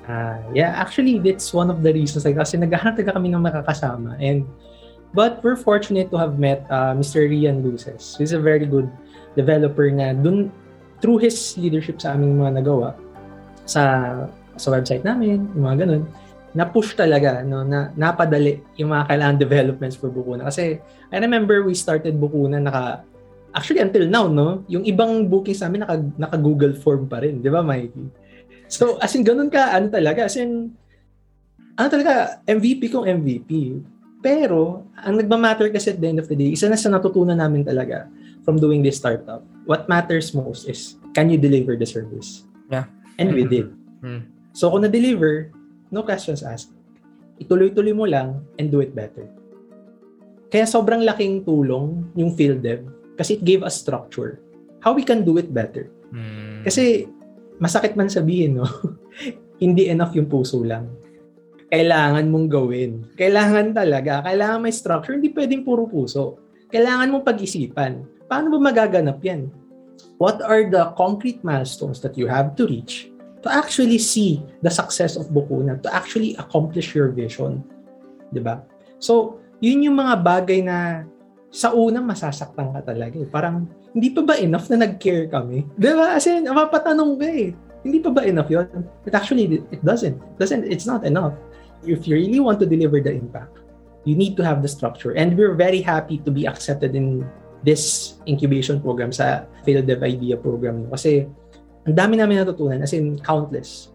Ah, 0.04 0.37
yeah, 0.52 0.76
actually, 0.76 1.16
that's 1.16 1.48
one 1.56 1.72
of 1.72 1.80
the 1.80 1.88
reasons. 1.88 2.28
Like, 2.28 2.37
kasi 2.37 2.60
naghahanap 2.60 3.00
talaga 3.00 3.16
kami 3.16 3.32
ng 3.32 3.40
makakasama. 3.40 4.20
And, 4.20 4.44
but 5.14 5.40
we're 5.46 5.57
fortunate 5.57 6.11
to 6.11 6.18
have 6.18 6.37
met 6.37 6.66
uh, 6.68 6.92
Mr. 6.92 7.24
Rian 7.24 7.62
Luces. 7.62 8.18
He's 8.18 8.35
a 8.35 8.42
very 8.42 8.66
good 8.66 8.90
developer 9.38 9.88
na 9.88 10.12
dun, 10.12 10.50
through 10.98 11.22
his 11.22 11.57
leadership 11.57 12.03
sa 12.03 12.18
aming 12.18 12.42
mga 12.42 12.61
nagawa, 12.61 12.98
sa 13.64 13.83
sa 14.55 14.68
website 14.74 15.03
namin, 15.03 15.46
yung 15.55 15.64
mga 15.66 15.87
ganun, 15.87 16.03
na-push 16.55 16.94
talaga, 16.94 17.42
no, 17.42 17.66
na 17.66 17.90
napadali 17.98 18.62
yung 18.79 18.94
mga 18.94 19.11
kailangan 19.11 19.37
developments 19.42 19.98
for 19.98 20.07
Bukuna. 20.07 20.46
Kasi, 20.46 20.79
I 21.11 21.16
remember 21.18 21.66
we 21.66 21.74
started 21.74 22.14
Bukuna 22.14 22.62
naka, 22.62 23.03
actually 23.50 23.83
until 23.83 24.07
now, 24.07 24.31
no, 24.31 24.62
yung 24.70 24.87
ibang 24.87 25.27
bookings 25.27 25.66
namin 25.66 25.83
naka, 25.83 25.96
naka 26.14 26.37
Google 26.38 26.74
form 26.79 27.11
pa 27.11 27.18
rin, 27.27 27.42
di 27.42 27.50
ba, 27.50 27.59
Mikey? 27.59 28.07
So, 28.70 29.03
as 29.03 29.18
in, 29.18 29.27
ganun 29.27 29.50
ka, 29.50 29.74
ano 29.74 29.90
talaga, 29.90 30.31
as 30.31 30.38
in, 30.38 30.70
ano 31.74 31.88
talaga, 31.90 32.38
MVP 32.46 32.87
kong 32.87 33.11
MVP. 33.11 33.50
Pero, 34.24 34.88
ang 34.96 35.20
nagmamatter 35.20 35.68
kasi 35.68 35.92
at 35.92 36.00
the 36.00 36.08
end 36.08 36.16
of 36.16 36.32
the 36.32 36.37
day, 36.37 36.56
isa 36.56 36.64
na 36.64 36.80
sa 36.80 36.88
natutunan 36.88 37.37
namin 37.37 37.60
talaga 37.60 38.08
from 38.40 38.56
doing 38.56 38.80
this 38.80 38.96
startup, 38.96 39.44
what 39.68 39.84
matters 39.84 40.32
most 40.32 40.64
is, 40.64 40.96
can 41.12 41.28
you 41.28 41.37
deliver 41.37 41.76
the 41.76 41.84
service? 41.84 42.48
Yeah. 42.72 42.88
And 43.20 43.37
we 43.37 43.44
did. 43.44 43.68
Hmm. 44.00 44.32
So, 44.56 44.72
kung 44.72 44.80
na-deliver, 44.80 45.52
no 45.92 46.00
questions 46.00 46.40
asked. 46.40 46.72
Ituloy-tuloy 47.37 47.92
mo 47.92 48.08
lang 48.08 48.40
and 48.56 48.72
do 48.72 48.80
it 48.80 48.96
better. 48.96 49.28
Kaya 50.48 50.64
sobrang 50.64 51.04
laking 51.04 51.44
tulong 51.44 52.08
yung 52.16 52.32
field 52.32 52.64
dev 52.64 52.87
kasi 53.20 53.37
it 53.37 53.44
gave 53.44 53.60
us 53.60 53.76
structure. 53.76 54.40
How 54.80 54.96
we 54.96 55.04
can 55.04 55.20
do 55.20 55.37
it 55.37 55.52
better. 55.52 55.92
Hmm. 56.08 56.64
Kasi 56.64 57.10
masakit 57.60 57.92
man 57.92 58.08
sabihin, 58.08 58.62
no? 58.62 58.66
Hindi 59.62 59.92
enough 59.92 60.16
yung 60.16 60.32
puso 60.32 60.64
lang. 60.64 60.88
Kailangan 61.74 62.30
mong 62.30 62.46
gawin. 62.46 63.02
Kailangan 63.18 63.74
talaga. 63.74 64.22
Kailangan 64.22 64.62
may 64.62 64.70
structure. 64.70 65.18
Hindi 65.18 65.34
pwedeng 65.34 65.66
puro 65.66 65.90
puso. 65.90 66.38
Kailangan 66.70 67.10
mong 67.10 67.26
pag-isipan. 67.26 68.06
Paano 68.30 68.54
ba 68.54 68.70
magaganap 68.70 69.18
yan? 69.18 69.50
What 70.22 70.38
are 70.38 70.70
the 70.70 70.94
concrete 70.94 71.42
milestones 71.42 71.98
that 72.06 72.14
you 72.14 72.30
have 72.30 72.54
to 72.62 72.70
reach 72.70 73.10
to 73.42 73.50
actually 73.50 73.98
see 73.98 74.38
the 74.62 74.70
success 74.70 75.18
of 75.18 75.34
Bukuna, 75.34 75.82
to 75.82 75.90
actually 75.90 76.38
accomplish 76.38 76.94
your 76.94 77.10
vision? 77.10 77.66
ba? 78.30 78.62
So, 79.02 79.42
yun 79.58 79.82
yung 79.82 79.98
mga 79.98 80.22
bagay 80.22 80.62
na 80.62 81.02
sa 81.50 81.74
una 81.74 81.98
masasaktan 81.98 82.70
ka 82.70 82.87
talaga 82.87 83.18
eh. 83.18 83.26
Parang, 83.26 83.66
hindi 83.90 84.14
pa 84.14 84.22
ba 84.22 84.38
enough 84.38 84.70
na 84.70 84.87
nag-care 84.87 85.26
kami? 85.26 85.66
Di 85.74 85.90
ba? 85.90 86.22
As 86.22 86.30
in, 86.30 86.46
mapatanong 86.46 87.18
ka 87.18 87.26
eh. 87.26 87.50
Hindi 87.82 87.98
pa 87.98 88.14
ba 88.14 88.22
enough 88.22 88.46
yun? 88.46 88.70
It 89.02 89.10
actually, 89.10 89.58
it 89.74 89.82
doesn't. 89.82 90.22
doesn't. 90.38 90.70
It's 90.70 90.87
not 90.87 91.02
enough. 91.02 91.34
If 91.84 92.08
you 92.08 92.16
really 92.16 92.40
want 92.40 92.60
to 92.60 92.66
deliver 92.66 93.00
the 93.00 93.12
impact, 93.12 93.60
you 94.04 94.16
need 94.16 94.36
to 94.36 94.44
have 94.44 94.60
the 94.60 94.68
structure. 94.68 95.16
And 95.16 95.36
we're 95.36 95.54
very 95.54 95.80
happy 95.80 96.18
to 96.24 96.30
be 96.30 96.44
accepted 96.48 96.96
in 96.96 97.24
this 97.64 98.16
incubation 98.28 98.80
program 98.80 99.12
sa 99.12 99.48
Field 99.64 99.88
Dev 99.88 100.04
Idea 100.04 100.36
program. 100.36 100.88
Kasi, 100.92 101.24
ang 101.88 101.96
dami 101.96 102.20
namin 102.20 102.44
natutunan, 102.44 102.84
as 102.84 102.92
in, 102.92 103.16
countless. 103.20 103.92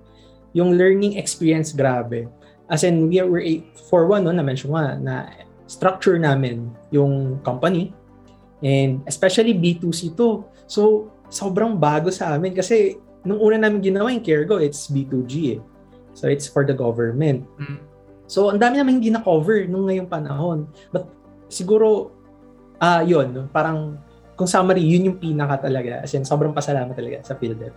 Yung 0.57 0.73
learning 0.73 1.21
experience, 1.21 1.73
grabe. 1.73 2.25
As 2.69 2.81
in, 2.81 3.09
we 3.09 3.21
are, 3.21 3.29
we're, 3.29 3.45
a- 3.45 3.65
for 3.89 4.09
one, 4.09 4.25
no, 4.25 4.33
na-mention 4.33 4.73
nga, 4.73 4.97
na 4.97 5.15
structure 5.69 6.17
namin 6.17 6.73
yung 6.89 7.37
company. 7.45 7.93
And 8.65 9.05
especially 9.05 9.53
B2C 9.53 10.17
to. 10.17 10.45
So, 10.65 11.13
sobrang 11.29 11.77
bago 11.77 12.09
sa 12.09 12.33
amin 12.33 12.57
kasi 12.57 12.97
nung 13.21 13.39
una 13.39 13.61
namin 13.61 13.79
ginawa 13.79 14.09
yung 14.09 14.25
Carego, 14.25 14.57
it's 14.57 14.89
B2G 14.89 15.33
eh. 15.55 15.59
So, 16.19 16.27
it's 16.27 16.51
for 16.51 16.67
the 16.67 16.75
government. 16.75 17.47
Mm. 17.55 17.79
So, 18.27 18.51
ang 18.51 18.59
dami 18.59 18.77
namin 18.77 18.99
hindi 18.99 19.09
na-cover 19.09 19.63
nung 19.71 19.87
ngayong 19.87 20.11
panahon. 20.11 20.67
But 20.91 21.07
siguro, 21.47 22.11
ah 22.83 22.99
yun, 22.99 23.31
no? 23.31 23.43
parang 23.49 23.95
kung 24.35 24.47
summary, 24.47 24.83
yun 24.83 25.11
yung 25.11 25.17
pinaka 25.19 25.67
talaga. 25.67 26.03
As 26.03 26.11
in, 26.15 26.27
sobrang 26.27 26.51
pasalamat 26.55 26.95
talaga 26.95 27.23
sa 27.23 27.35
field 27.39 27.59
dev. 27.59 27.75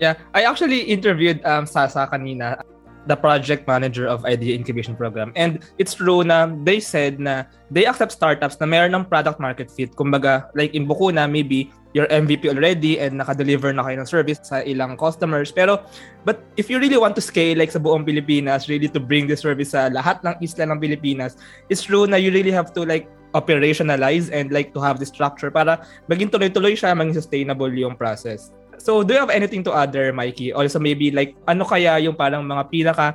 Yeah, 0.00 0.16
I 0.32 0.48
actually 0.48 0.88
interviewed 0.88 1.44
um 1.44 1.68
Sasa 1.68 2.08
kanina. 2.08 2.64
The 3.10 3.18
project 3.18 3.66
manager 3.66 4.06
of 4.06 4.22
Idea 4.22 4.54
Incubation 4.54 4.94
Program. 4.94 5.34
And 5.34 5.58
it's 5.82 5.98
true 5.98 6.22
na 6.22 6.46
they 6.62 6.78
said 6.78 7.18
na 7.18 7.50
they 7.74 7.90
accept 7.90 8.14
startups 8.14 8.62
na 8.62 8.70
meron 8.70 8.94
ng 8.94 9.10
product 9.10 9.42
market 9.42 9.66
fit. 9.66 9.98
Kumbaga, 9.98 10.46
like 10.54 10.70
in 10.78 10.86
Bukuna, 10.86 11.26
maybe 11.26 11.74
your 11.90 12.06
MVP 12.06 12.46
already 12.46 13.02
and 13.02 13.18
naka-deliver 13.18 13.74
na 13.74 13.82
kayo 13.82 13.98
ng 13.98 14.06
service 14.06 14.38
sa 14.46 14.62
ilang 14.62 14.94
customers. 14.94 15.50
Pero, 15.50 15.82
but 16.22 16.38
if 16.54 16.70
you 16.70 16.78
really 16.78 16.94
want 16.94 17.18
to 17.18 17.24
scale 17.24 17.58
like 17.58 17.74
sa 17.74 17.82
buong 17.82 18.06
Pilipinas, 18.06 18.70
really 18.70 18.86
to 18.86 19.02
bring 19.02 19.26
this 19.26 19.42
service 19.42 19.74
sa 19.74 19.90
lahat 19.90 20.22
ng 20.22 20.38
isla 20.38 20.70
ng 20.70 20.78
Pilipinas, 20.78 21.34
it's 21.66 21.82
true 21.82 22.06
na 22.06 22.14
you 22.14 22.30
really 22.30 22.54
have 22.54 22.70
to 22.70 22.86
like 22.86 23.10
operationalize 23.34 24.30
and 24.30 24.54
like 24.54 24.70
to 24.74 24.78
have 24.82 24.98
the 25.02 25.06
structure 25.06 25.50
para 25.50 25.82
maging 26.06 26.30
tuloy-tuloy 26.30 26.78
siya, 26.78 26.94
maging 26.94 27.18
sustainable 27.18 27.70
yung 27.74 27.98
process. 27.98 28.54
So, 28.80 29.04
do 29.04 29.12
you 29.12 29.20
have 29.20 29.28
anything 29.28 29.60
to 29.68 29.76
add 29.76 29.92
there, 29.92 30.08
Mikey? 30.08 30.56
Also, 30.56 30.80
maybe 30.80 31.12
like, 31.12 31.36
ano 31.44 31.68
kaya 31.68 32.00
yung 32.00 32.16
parang 32.16 32.48
mga 32.48 32.64
pinaka 32.72 33.06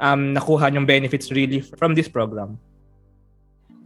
um, 0.00 0.32
nakuha 0.32 0.72
yung 0.72 0.88
benefits 0.88 1.28
really 1.28 1.60
from 1.60 1.92
this 1.92 2.08
program? 2.08 2.56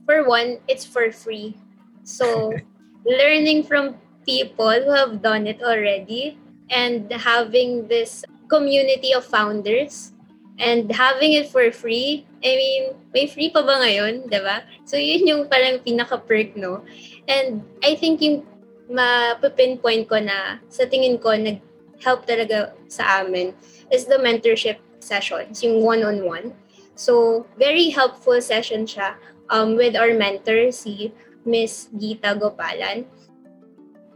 For 0.06 0.22
one, 0.22 0.62
it's 0.70 0.86
for 0.86 1.10
free. 1.10 1.58
So, 2.06 2.54
learning 3.04 3.66
from 3.66 3.98
people 4.22 4.78
who 4.78 4.94
have 4.94 5.20
done 5.26 5.50
it 5.50 5.58
already 5.58 6.38
and 6.70 7.10
having 7.10 7.90
this 7.90 8.22
community 8.46 9.10
of 9.12 9.26
founders 9.26 10.14
and 10.62 10.86
having 10.86 11.34
it 11.34 11.50
for 11.50 11.66
free. 11.74 12.22
I 12.46 12.54
mean, 12.54 12.82
may 13.10 13.26
free 13.26 13.50
pa 13.50 13.66
ba 13.66 13.82
ngayon, 13.82 14.30
di 14.30 14.38
ba? 14.38 14.62
So, 14.86 14.94
yun 14.94 15.26
yung 15.26 15.42
parang 15.50 15.82
pinaka-perk, 15.82 16.54
no? 16.54 16.86
And 17.26 17.66
I 17.82 17.98
think 17.98 18.22
yung 18.22 18.46
ma-pinpoint 18.90 20.08
ko 20.08 20.20
na 20.20 20.60
sa 20.68 20.84
tingin 20.84 21.16
ko 21.20 21.32
nag-help 21.32 22.28
talaga 22.28 22.76
sa 22.88 23.24
amin 23.24 23.56
is 23.88 24.04
the 24.04 24.20
mentorship 24.20 24.80
sessions, 25.00 25.64
yung 25.64 25.84
one-on-one. 25.84 26.52
So, 26.94 27.44
very 27.58 27.90
helpful 27.90 28.38
session 28.40 28.86
siya 28.86 29.18
um, 29.50 29.74
with 29.74 29.98
our 29.98 30.14
mentor, 30.14 30.70
si 30.70 31.12
Miss 31.44 31.90
Gita 31.92 32.38
Gopalan 32.38 33.04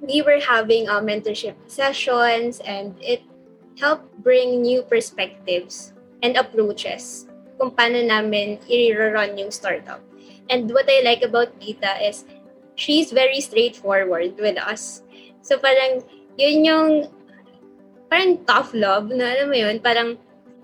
we 0.01 0.23
were 0.23 0.39
having 0.39 0.89
uh, 0.89 1.01
mentorship 1.01 1.55
sessions 1.67 2.61
and 2.63 2.95
it 3.03 3.23
helped 3.79 4.07
bring 4.23 4.63
new 4.63 4.83
perspectives 4.83 5.93
and 6.23 6.37
approaches 6.37 7.27
kung 7.59 7.71
paano 7.71 7.99
namin 8.03 8.59
i-run 8.71 9.39
yung 9.39 9.51
startup. 9.51 10.03
And 10.49 10.71
what 10.71 10.87
I 10.89 11.03
like 11.03 11.23
about 11.23 11.59
Gita 11.61 11.99
is 12.03 12.25
she's 12.79 13.11
very 13.11 13.43
straightforward 13.43 14.39
with 14.39 14.57
us. 14.63 15.03
So 15.43 15.59
parang 15.59 16.07
yun 16.39 16.63
yung 16.63 16.91
parang 18.07 18.41
tough 18.47 18.71
love 18.73 19.11
na 19.11 19.35
alam 19.35 19.51
mo 19.51 19.59
yun, 19.59 19.83
parang 19.83 20.17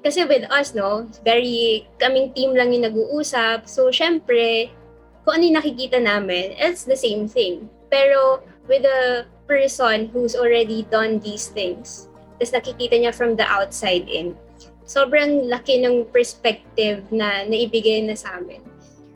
kasi 0.05 0.21
with 0.29 0.45
us, 0.53 0.77
no, 0.77 1.09
very, 1.25 1.89
kaming 1.97 2.37
team 2.37 2.53
lang 2.53 2.77
yung 2.77 2.85
nag-uusap. 2.93 3.65
So, 3.65 3.89
syempre, 3.89 4.69
kung 5.25 5.41
ano 5.41 5.43
yung 5.49 5.57
nakikita 5.57 5.97
namin, 5.97 6.53
it's 6.61 6.85
the 6.85 6.93
same 6.93 7.25
thing. 7.25 7.73
Pero, 7.89 8.45
with 8.69 8.85
a 8.85 9.25
person 9.49 10.13
who's 10.13 10.37
already 10.37 10.85
done 10.93 11.21
these 11.25 11.49
things. 11.49 12.13
Tapos 12.37 12.53
nakikita 12.53 13.01
niya 13.01 13.13
from 13.17 13.37
the 13.37 13.49
outside 13.49 14.05
in. 14.09 14.37
Sobrang 14.85 15.49
laki 15.49 15.81
ng 15.81 16.13
perspective 16.13 17.01
na 17.09 17.49
naibigay 17.49 18.05
na 18.05 18.13
sa 18.13 18.37
amin. 18.37 18.61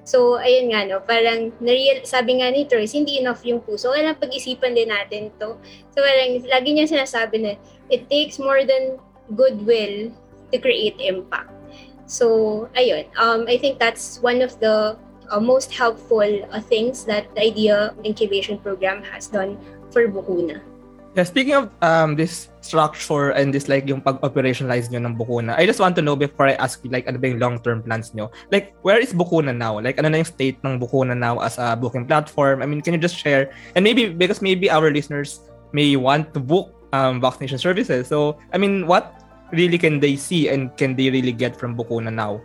So, 0.08 0.40
ayun 0.40 0.72
nga, 0.72 0.88
no, 0.88 1.04
parang, 1.04 1.52
nareal, 1.60 2.00
sabi 2.08 2.40
nga 2.40 2.48
ni 2.48 2.64
Troyes, 2.64 2.96
hindi 2.96 3.20
enough 3.20 3.44
yung 3.44 3.60
puso. 3.60 3.92
Kailangan 3.92 4.16
pag-isipan 4.16 4.72
din 4.72 4.88
natin 4.88 5.28
to. 5.36 5.60
So, 5.92 6.00
parang, 6.00 6.40
lagi 6.48 6.72
niya 6.72 6.88
sinasabi 6.88 7.36
na, 7.44 7.52
it 7.92 8.08
takes 8.08 8.40
more 8.40 8.64
than 8.64 8.96
goodwill 9.36 10.08
to 10.48 10.56
create 10.56 10.96
impact. 10.96 11.52
So, 12.08 12.72
ayun, 12.72 13.04
um, 13.20 13.44
I 13.52 13.60
think 13.60 13.76
that's 13.76 14.16
one 14.24 14.40
of 14.40 14.56
the 14.64 14.96
uh, 15.28 15.40
most 15.44 15.76
helpful 15.76 16.24
uh, 16.24 16.64
things 16.64 17.04
that 17.04 17.28
the 17.36 17.52
IDEA 17.52 17.92
incubation 18.00 18.56
program 18.56 19.04
has 19.12 19.28
done 19.28 19.60
for 19.92 20.08
Bukuna. 20.08 20.64
Yeah, 21.18 21.26
speaking 21.26 21.58
of 21.58 21.66
um, 21.82 22.14
this 22.14 22.46
structure 22.62 23.34
and 23.34 23.50
this 23.50 23.66
like 23.66 23.90
yung 23.90 23.98
pag-operationalize 23.98 24.86
nyo 24.94 25.02
ng 25.02 25.18
Bukuna, 25.18 25.58
I 25.58 25.66
just 25.66 25.82
want 25.82 25.98
to 25.98 26.02
know 26.02 26.14
before 26.14 26.46
I 26.46 26.54
ask 26.62 26.78
you 26.86 26.94
like 26.94 27.10
ano 27.10 27.18
ba 27.18 27.26
yung 27.26 27.42
long-term 27.42 27.82
plans 27.82 28.14
nyo? 28.14 28.30
Like, 28.54 28.78
where 28.86 29.02
is 29.02 29.10
Bukuna 29.10 29.50
now? 29.50 29.82
Like, 29.82 29.98
ano 29.98 30.14
na 30.14 30.22
yung 30.22 30.30
state 30.30 30.62
ng 30.62 30.78
Bukuna 30.78 31.18
now 31.18 31.42
as 31.42 31.58
a 31.58 31.74
booking 31.74 32.06
platform? 32.06 32.62
I 32.62 32.70
mean, 32.70 32.86
can 32.86 32.94
you 32.94 33.02
just 33.02 33.18
share? 33.18 33.50
And 33.74 33.82
maybe, 33.82 34.14
because 34.14 34.38
maybe 34.38 34.70
our 34.70 34.94
listeners 34.94 35.42
may 35.74 35.98
want 35.98 36.30
to 36.34 36.38
book 36.38 36.70
um, 36.94 37.18
vaccination 37.18 37.58
services. 37.58 38.06
So, 38.06 38.38
I 38.54 38.58
mean, 38.62 38.86
what 38.86 39.10
really 39.50 39.74
can 39.74 39.98
they 39.98 40.14
see 40.14 40.46
and 40.46 40.70
can 40.78 40.94
they 40.94 41.10
really 41.10 41.34
get 41.34 41.58
from 41.58 41.74
Bukuna 41.74 42.14
now? 42.14 42.38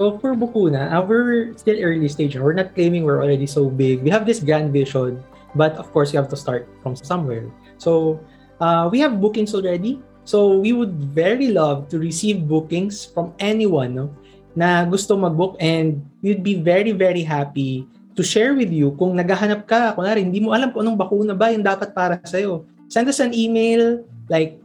So 0.00 0.16
for 0.24 0.32
Bukuna, 0.32 0.88
uh, 0.88 1.04
we're 1.04 1.52
still 1.60 1.76
early 1.84 2.08
stage. 2.08 2.32
We're 2.32 2.56
not 2.56 2.72
claiming 2.72 3.04
we're 3.04 3.20
already 3.20 3.44
so 3.44 3.68
big. 3.68 4.00
We 4.00 4.08
have 4.08 4.24
this 4.24 4.40
grand 4.40 4.72
vision, 4.72 5.20
but 5.54 5.76
of 5.76 5.92
course, 5.92 6.12
you 6.12 6.18
have 6.18 6.30
to 6.32 6.38
start 6.38 6.68
from 6.82 6.96
somewhere. 6.96 7.48
So 7.78 8.20
uh, 8.60 8.88
we 8.90 9.00
have 9.00 9.20
bookings 9.20 9.54
already. 9.54 10.00
So 10.24 10.58
we 10.58 10.72
would 10.72 10.94
very 11.10 11.50
love 11.50 11.90
to 11.90 11.98
receive 11.98 12.46
bookings 12.46 13.04
from 13.04 13.34
anyone 13.42 13.98
no, 13.98 14.14
na 14.54 14.86
gusto 14.86 15.18
mag-book 15.18 15.58
and 15.58 15.98
we'd 16.22 16.46
be 16.46 16.60
very, 16.62 16.92
very 16.94 17.26
happy 17.26 17.88
to 18.14 18.22
share 18.22 18.54
with 18.54 18.70
you 18.70 18.92
kung 19.00 19.16
naghahanap 19.16 19.66
ka, 19.66 19.96
kunwari, 19.96 20.22
hindi 20.22 20.38
mo 20.38 20.52
alam 20.52 20.70
kung 20.70 20.84
anong 20.84 21.00
bakuna 21.00 21.32
ba 21.34 21.50
yung 21.50 21.64
dapat 21.64 21.90
para 21.96 22.20
sa'yo. 22.22 22.68
Send 22.92 23.08
us 23.08 23.18
an 23.24 23.32
email, 23.32 24.04
like, 24.28 24.60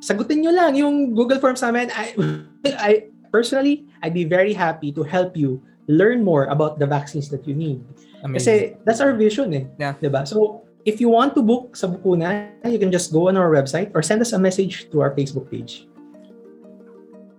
sagutin 0.00 0.40
nyo 0.40 0.52
lang 0.52 0.72
yung 0.74 1.12
Google 1.12 1.38
Forms 1.38 1.60
namin. 1.60 1.92
I, 1.92 2.16
I, 2.80 2.92
personally, 3.28 3.84
I'd 4.00 4.16
be 4.16 4.24
very 4.24 4.56
happy 4.56 4.90
to 4.96 5.04
help 5.04 5.36
you 5.36 5.60
learn 5.90 6.22
more 6.22 6.46
about 6.46 6.78
the 6.78 6.86
vaccines 6.86 7.26
that 7.34 7.42
you 7.42 7.54
need. 7.58 7.82
Amazing. 8.22 8.38
Kasi 8.38 8.52
that's 8.86 9.02
our 9.02 9.12
vision 9.18 9.50
eh. 9.50 9.64
Yeah. 9.82 9.98
Diba? 9.98 10.22
So, 10.22 10.62
if 10.86 11.00
you 11.00 11.10
want 11.10 11.34
to 11.34 11.42
book 11.42 11.74
sa 11.74 11.90
Bukuna, 11.90 12.54
you 12.64 12.78
can 12.78 12.94
just 12.94 13.12
go 13.12 13.28
on 13.28 13.36
our 13.36 13.50
website 13.50 13.90
or 13.94 14.02
send 14.02 14.22
us 14.22 14.32
a 14.32 14.38
message 14.38 14.88
to 14.94 15.02
our 15.02 15.10
Facebook 15.12 15.50
page. 15.50 15.90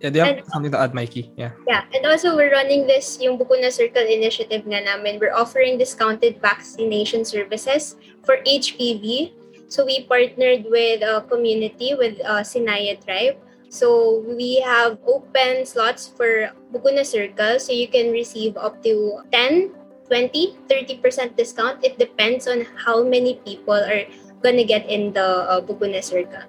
Yeah, 0.02 0.10
do 0.10 0.18
you 0.18 0.26
have 0.26 0.38
and, 0.42 0.48
something 0.50 0.74
to 0.74 0.82
add, 0.82 0.98
Mikey? 0.98 1.30
Yeah. 1.38 1.54
Yeah, 1.70 1.86
and 1.94 2.06
also 2.10 2.36
we're 2.36 2.50
running 2.50 2.88
this, 2.90 3.22
yung 3.22 3.38
Bukuna 3.38 3.70
Circle 3.70 4.02
initiative 4.02 4.66
nga 4.66 4.82
namin. 4.82 5.22
We're 5.22 5.34
offering 5.34 5.78
discounted 5.78 6.42
vaccination 6.42 7.22
services 7.22 8.02
for 8.26 8.42
HPV. 8.42 9.34
So 9.70 9.86
we 9.86 10.10
partnered 10.10 10.66
with 10.66 11.06
a 11.06 11.22
community, 11.30 11.94
with 11.94 12.18
uh, 12.26 12.42
Sinaya 12.42 12.98
Tribe. 12.98 13.38
So 13.72 14.20
we 14.28 14.60
have 14.60 15.00
open 15.08 15.64
slots 15.64 16.12
for 16.12 16.52
Bukuna 16.76 17.08
Circle. 17.08 17.56
So 17.56 17.72
you 17.72 17.88
can 17.88 18.12
receive 18.12 18.60
up 18.60 18.84
to 18.84 19.24
10, 19.32 19.72
20, 20.12 20.60
30% 20.68 21.40
discount. 21.40 21.80
It 21.80 21.96
depends 21.96 22.52
on 22.52 22.68
how 22.76 23.00
many 23.00 23.40
people 23.48 23.80
are 23.80 24.04
gonna 24.44 24.68
get 24.68 24.92
in 24.92 25.16
the 25.16 25.48
uh, 25.48 25.64
Bukuna 25.64 26.04
Circle. 26.04 26.44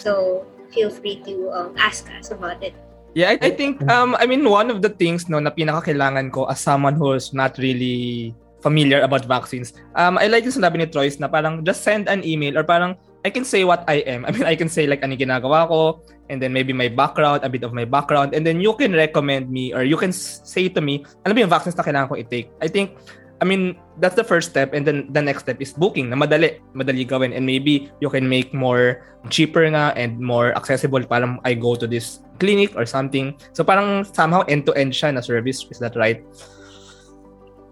So 0.00 0.48
feel 0.72 0.88
free 0.88 1.20
to 1.28 1.52
um, 1.52 1.76
ask 1.76 2.08
us 2.16 2.32
about 2.32 2.64
it. 2.64 2.72
Yeah, 3.12 3.36
I, 3.36 3.36
I 3.44 3.50
think 3.52 3.84
um 3.92 4.16
I 4.16 4.24
mean 4.24 4.48
one 4.48 4.72
of 4.72 4.80
the 4.80 4.88
things 4.88 5.28
no 5.28 5.36
na 5.36 5.52
pinakakailangan 5.52 6.32
ko 6.32 6.48
as 6.48 6.64
someone 6.64 6.96
who's 6.96 7.36
not 7.36 7.60
really 7.60 8.32
familiar 8.64 9.04
about 9.04 9.28
vaccines. 9.28 9.76
Um 10.00 10.16
I 10.16 10.32
like 10.32 10.48
yung 10.48 10.56
sinabi 10.56 10.80
ni 10.80 10.88
Troyes 10.88 11.20
na 11.20 11.28
parang 11.28 11.60
just 11.60 11.84
send 11.84 12.08
an 12.08 12.24
email 12.24 12.56
or 12.56 12.64
parang 12.64 12.96
I 13.24 13.30
can 13.30 13.44
say 13.44 13.64
what 13.64 13.84
I 13.86 14.02
am. 14.06 14.24
I 14.28 14.30
mean, 14.30 14.44
I 14.44 14.54
can 14.54 14.68
say 14.68 14.86
like 14.86 15.02
ano 15.02 15.14
ginagawa 15.14 15.68
ko, 15.68 16.02
and 16.28 16.42
then 16.42 16.52
maybe 16.52 16.72
my 16.72 16.88
background, 16.88 17.44
a 17.44 17.48
bit 17.48 17.62
of 17.62 17.72
my 17.72 17.84
background, 17.84 18.34
and 18.34 18.46
then 18.46 18.60
you 18.60 18.74
can 18.74 18.92
recommend 18.92 19.50
me 19.50 19.72
or 19.72 19.82
you 19.82 19.96
can 19.96 20.12
say 20.12 20.68
to 20.68 20.80
me, 20.80 21.04
ano 21.24 21.34
ba 21.34 21.40
yung 21.46 21.52
vaccines 21.52 21.76
na 21.78 21.84
kailangan 21.86 22.08
ko 22.10 22.16
i-take? 22.18 22.50
I 22.60 22.68
think, 22.68 22.98
I 23.42 23.44
mean, 23.44 23.78
that's 23.98 24.14
the 24.14 24.22
first 24.22 24.50
step, 24.50 24.74
and 24.74 24.86
then 24.86 25.10
the 25.10 25.22
next 25.22 25.46
step 25.46 25.58
is 25.58 25.74
booking 25.74 26.10
na 26.10 26.16
madali, 26.16 26.62
madali 26.74 27.06
gawin, 27.06 27.32
and 27.34 27.46
maybe 27.46 27.90
you 28.00 28.10
can 28.10 28.28
make 28.28 28.54
more 28.54 29.02
cheaper 29.30 29.66
nga 29.66 29.94
and 29.94 30.18
more 30.18 30.54
accessible. 30.54 31.02
Parang 31.02 31.38
I 31.44 31.54
go 31.54 31.74
to 31.74 31.86
this 31.86 32.22
clinic 32.38 32.74
or 32.74 32.86
something. 32.86 33.34
So 33.54 33.62
parang 33.62 34.02
somehow 34.06 34.42
end-to-end 34.46 34.94
siya 34.94 35.14
na 35.14 35.22
service. 35.22 35.66
Is 35.70 35.78
that 35.78 35.94
right? 35.94 36.22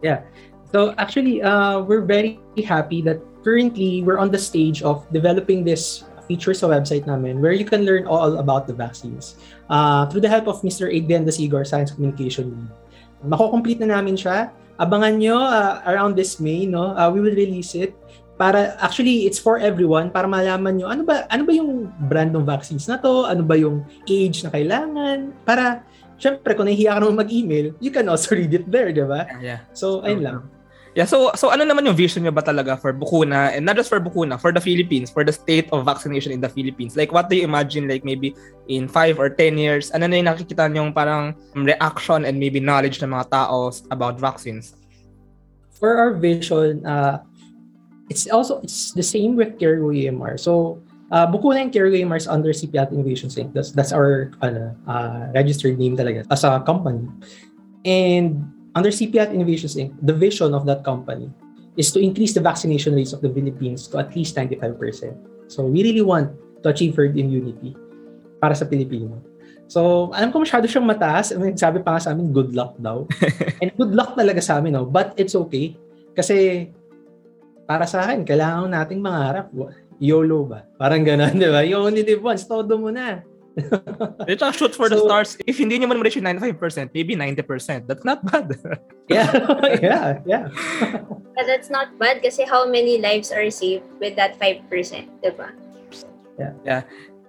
Yeah. 0.02 0.22
So 0.70 0.94
actually, 0.98 1.42
uh, 1.42 1.82
we're 1.82 2.06
very 2.06 2.38
happy 2.62 3.02
that 3.02 3.18
currently 3.44 4.02
we're 4.02 4.18
on 4.18 4.30
the 4.30 4.38
stage 4.38 4.82
of 4.82 5.04
developing 5.12 5.64
this 5.64 6.04
feature 6.30 6.54
sa 6.54 6.70
website 6.70 7.10
namin 7.10 7.42
where 7.42 7.50
you 7.50 7.66
can 7.66 7.82
learn 7.82 8.06
all 8.06 8.38
about 8.38 8.70
the 8.70 8.74
vaccines. 8.74 9.34
Uh, 9.66 10.06
through 10.06 10.22
the 10.22 10.30
help 10.30 10.46
of 10.46 10.62
Mr. 10.62 10.86
Adrian 10.86 11.26
Dasigor, 11.26 11.66
Science 11.66 11.90
Communication 11.90 12.54
Lead. 12.54 12.70
Mako-complete 13.26 13.82
na 13.82 13.98
namin 13.98 14.14
siya. 14.14 14.54
Abangan 14.78 15.18
nyo 15.18 15.36
uh, 15.42 15.82
around 15.90 16.14
this 16.14 16.38
May, 16.38 16.64
no? 16.64 16.94
Uh, 16.94 17.10
we 17.10 17.18
will 17.18 17.34
release 17.34 17.74
it 17.74 17.98
para 18.40 18.72
actually 18.80 19.28
it's 19.28 19.36
for 19.36 19.60
everyone 19.60 20.08
para 20.08 20.24
malaman 20.24 20.80
nyo 20.80 20.88
ano 20.88 21.04
ba 21.04 21.28
ano 21.28 21.44
ba 21.44 21.52
yung 21.52 21.92
brand 22.08 22.32
ng 22.32 22.40
vaccines 22.40 22.88
na 22.88 22.96
to, 22.96 23.28
ano 23.28 23.44
ba 23.44 23.52
yung 23.52 23.84
age 24.08 24.40
na 24.40 24.48
kailangan 24.48 25.36
para 25.44 25.84
syempre 26.20 26.52
kung 26.56 26.68
nahihiya 26.68 26.96
ka 26.96 27.00
naman 27.00 27.24
mag-email, 27.24 27.72
you 27.80 27.92
can 27.92 28.06
also 28.06 28.36
read 28.36 28.52
it 28.52 28.68
there, 28.68 28.92
di 28.92 29.02
ba? 29.02 29.24
Yeah. 29.40 29.64
So, 29.72 30.04
ayun 30.04 30.20
lang. 30.20 30.38
Yeah, 31.00 31.08
so 31.08 31.32
so 31.32 31.48
ano 31.48 31.64
naman 31.64 31.88
yung 31.88 31.96
vision 31.96 32.28
niyo 32.28 32.36
ba 32.36 32.44
talaga 32.44 32.76
for 32.76 32.92
Bukuna 32.92 33.56
and 33.56 33.64
not 33.64 33.80
just 33.80 33.88
for 33.88 33.96
Bukuna, 34.04 34.36
for 34.36 34.52
the 34.52 34.60
Philippines, 34.60 35.08
for 35.08 35.24
the 35.24 35.32
state 35.32 35.64
of 35.72 35.88
vaccination 35.88 36.28
in 36.28 36.44
the 36.44 36.52
Philippines? 36.52 36.92
Like 36.92 37.08
what 37.08 37.32
do 37.32 37.40
you 37.40 37.48
imagine 37.48 37.88
like 37.88 38.04
maybe 38.04 38.36
in 38.68 38.84
5 38.84 39.16
or 39.16 39.32
10 39.32 39.56
years? 39.56 39.88
Ano 39.96 40.04
na 40.04 40.20
yung 40.20 40.28
nakikita 40.28 40.68
niyo 40.68 40.92
parang 40.92 41.32
reaction 41.56 42.28
and 42.28 42.36
maybe 42.36 42.60
knowledge 42.60 43.00
ng 43.00 43.16
mga 43.16 43.32
tao 43.32 43.72
about 43.88 44.20
vaccines? 44.20 44.76
For 45.72 45.96
our 45.96 46.12
vision, 46.12 46.84
uh, 46.84 47.24
it's 48.12 48.28
also 48.28 48.60
it's 48.60 48.92
the 48.92 49.00
same 49.00 49.40
with 49.40 49.56
Cargo 49.56 49.96
EMR. 49.96 50.36
So 50.36 50.84
uh, 51.08 51.24
Bukuna 51.24 51.64
and 51.64 51.72
Cargo 51.72 51.96
EMR 51.96 52.20
is 52.20 52.28
under 52.28 52.52
CPAT 52.52 52.92
Innovations 52.92 53.40
Inc. 53.40 53.56
That's, 53.56 53.72
that's 53.72 53.96
our 53.96 54.36
uh, 54.44 54.76
uh, 54.84 55.32
registered 55.32 55.80
name 55.80 55.96
talaga 55.96 56.28
as 56.28 56.44
a 56.44 56.60
company. 56.60 57.08
And 57.88 58.52
under 58.74 58.90
CPAT 58.90 59.34
Innovations 59.34 59.76
Inc., 59.76 59.94
the 60.02 60.14
vision 60.14 60.54
of 60.54 60.66
that 60.66 60.84
company 60.84 61.30
is 61.76 61.90
to 61.94 61.98
increase 61.98 62.34
the 62.34 62.42
vaccination 62.42 62.94
rates 62.94 63.12
of 63.12 63.22
the 63.22 63.30
Philippines 63.30 63.86
to 63.88 63.98
at 63.98 64.14
least 64.14 64.36
95%. 64.36 65.16
So 65.50 65.66
we 65.66 65.82
really 65.82 66.02
want 66.02 66.34
to 66.62 66.68
achieve 66.70 66.94
herd 66.94 67.16
immunity 67.18 67.74
para 68.38 68.54
sa 68.54 68.64
Pilipino. 68.64 69.20
So, 69.70 70.10
alam 70.10 70.34
ko 70.34 70.42
masyado 70.42 70.66
siyang 70.66 70.88
mataas. 70.88 71.30
I 71.30 71.38
mean, 71.38 71.54
sabi 71.54 71.78
pa 71.78 71.94
nga 71.94 72.02
sa 72.02 72.10
amin, 72.10 72.34
good 72.34 72.58
luck 72.58 72.74
daw. 72.82 73.06
And 73.62 73.70
good 73.78 73.94
luck 73.94 74.18
talaga 74.18 74.42
sa 74.42 74.58
amin, 74.58 74.74
no? 74.74 74.82
but 74.82 75.14
it's 75.14 75.38
okay. 75.38 75.78
Kasi, 76.10 76.66
para 77.70 77.86
sa 77.86 78.02
akin, 78.02 78.26
kailangan 78.26 78.66
nating 78.66 78.98
mangarap. 78.98 79.46
YOLO 80.02 80.50
ba? 80.50 80.66
Parang 80.74 81.06
gano'n, 81.06 81.38
di 81.38 81.46
ba? 81.46 81.62
You 81.62 81.78
only 81.78 82.02
live 82.02 82.18
once, 82.18 82.50
todo 82.50 82.82
mo 82.82 82.90
na. 82.90 83.22
It's 84.30 84.42
a 84.42 84.52
shoot 84.52 84.74
for 84.74 84.88
so, 84.88 84.94
the 84.94 84.98
stars. 85.02 85.36
If 85.46 85.58
hindi 85.58 85.78
nyo 85.78 85.88
man 85.88 85.98
ma-reach 85.98 86.16
95%, 86.16 86.94
maybe 86.94 87.16
90%. 87.16 87.86
That's 87.86 88.04
not 88.04 88.24
bad. 88.26 88.54
yeah, 89.10 89.32
yeah, 89.82 90.06
yeah. 90.26 90.44
But 91.34 91.46
that's 91.46 91.70
not 91.70 91.98
bad 91.98 92.22
kasi 92.22 92.46
how 92.46 92.68
many 92.68 92.98
lives 92.98 93.32
are 93.32 93.50
saved 93.50 93.84
with 93.98 94.14
that 94.16 94.38
5%, 94.38 94.70
diba? 95.22 95.50
Yeah. 96.38 96.52
Yeah. 96.64 96.82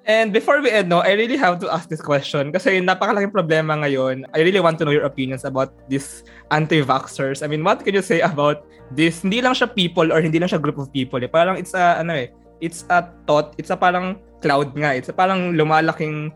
And 0.06 0.34
before 0.34 0.62
we 0.62 0.72
end, 0.72 0.90
no, 0.90 1.06
I 1.06 1.14
really 1.14 1.38
have 1.38 1.62
to 1.62 1.70
ask 1.70 1.86
this 1.86 2.02
question 2.02 2.50
kasi 2.50 2.82
napakalaking 2.82 3.30
problema 3.30 3.78
ngayon. 3.86 4.26
I 4.34 4.42
really 4.42 4.60
want 4.60 4.82
to 4.82 4.86
know 4.86 4.94
your 4.94 5.06
opinions 5.06 5.46
about 5.46 5.78
this 5.90 6.26
anti-vaxxers. 6.50 7.46
I 7.46 7.48
mean, 7.48 7.62
what 7.62 7.86
can 7.86 7.94
you 7.94 8.02
say 8.02 8.22
about 8.22 8.66
this? 8.90 9.22
Hindi 9.22 9.46
lang 9.46 9.54
siya 9.54 9.70
people 9.70 10.10
or 10.10 10.18
hindi 10.18 10.42
lang 10.42 10.50
siya 10.50 10.58
group 10.58 10.82
of 10.82 10.90
people. 10.90 11.22
Eh. 11.22 11.30
Parang 11.30 11.54
it's 11.54 11.78
a, 11.78 12.02
ano 12.02 12.18
eh, 12.18 12.34
it's 12.66 12.82
a 12.90 13.14
thought, 13.30 13.54
it's 13.62 13.70
a 13.70 13.78
parang 13.78 14.18
cloud 14.42 14.76
nga. 14.76 14.98
It's 14.98 15.10
a 15.10 15.14
parang 15.14 15.54
lumalaking 15.54 16.34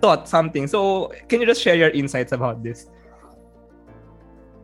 thought, 0.00 0.28
something. 0.28 0.66
So, 0.66 1.12
can 1.28 1.40
you 1.40 1.46
just 1.46 1.60
share 1.60 1.76
your 1.76 1.90
insights 1.90 2.32
about 2.32 2.62
this? 2.62 2.88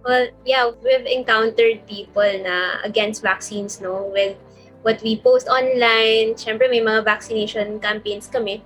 Well, 0.06 0.28
yeah, 0.46 0.70
we've 0.70 1.06
encountered 1.06 1.86
people 1.86 2.30
na 2.46 2.80
against 2.86 3.22
vaccines, 3.22 3.80
no, 3.80 4.06
with 4.14 4.38
what 4.82 5.02
we 5.02 5.18
post 5.18 5.50
online. 5.50 6.38
Siyempre, 6.38 6.70
may 6.70 6.80
mga 6.80 7.04
vaccination 7.04 7.82
campaigns 7.82 8.30
kami. 8.30 8.62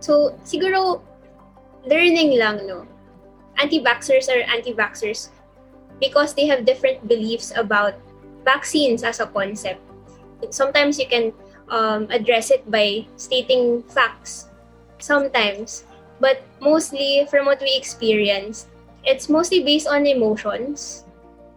So, 0.00 0.34
siguro, 0.42 1.04
learning 1.84 2.40
lang, 2.40 2.66
no. 2.66 2.88
Anti-vaxxers 3.60 4.32
are 4.32 4.42
anti-vaxxers 4.48 5.28
because 6.00 6.32
they 6.34 6.48
have 6.48 6.64
different 6.64 7.06
beliefs 7.06 7.52
about 7.54 7.94
vaccines 8.42 9.04
as 9.04 9.20
a 9.20 9.28
concept. 9.28 9.78
Sometimes 10.50 10.98
you 10.98 11.06
can 11.06 11.30
um, 11.72 12.06
address 12.12 12.52
it 12.52 12.62
by 12.70 13.08
stating 13.16 13.82
facts 13.88 14.52
sometimes. 15.00 15.84
But 16.20 16.44
mostly, 16.60 17.26
from 17.26 17.46
what 17.46 17.58
we 17.58 17.74
experience, 17.74 18.68
it's 19.02 19.28
mostly 19.28 19.64
based 19.64 19.88
on 19.88 20.06
emotions, 20.06 21.02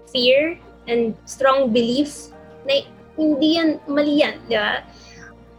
fear, 0.09 0.57
and 0.87 1.13
strong 1.29 1.69
belief 1.69 2.33
na 2.65 2.81
hindi 3.13 3.61
yan, 3.61 3.77
mali 3.85 4.25
yan, 4.25 4.41
di 4.49 4.57
ba? 4.57 4.81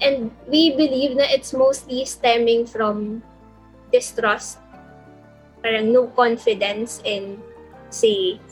And 0.03 0.35
we 0.51 0.75
believe 0.75 1.15
na 1.15 1.31
it's 1.31 1.55
mostly 1.55 2.03
stemming 2.03 2.67
from 2.67 3.23
distrust, 3.95 4.59
parang 5.63 5.95
no 5.95 6.11
confidence 6.19 6.99
in, 7.07 7.39
say, 7.95 8.43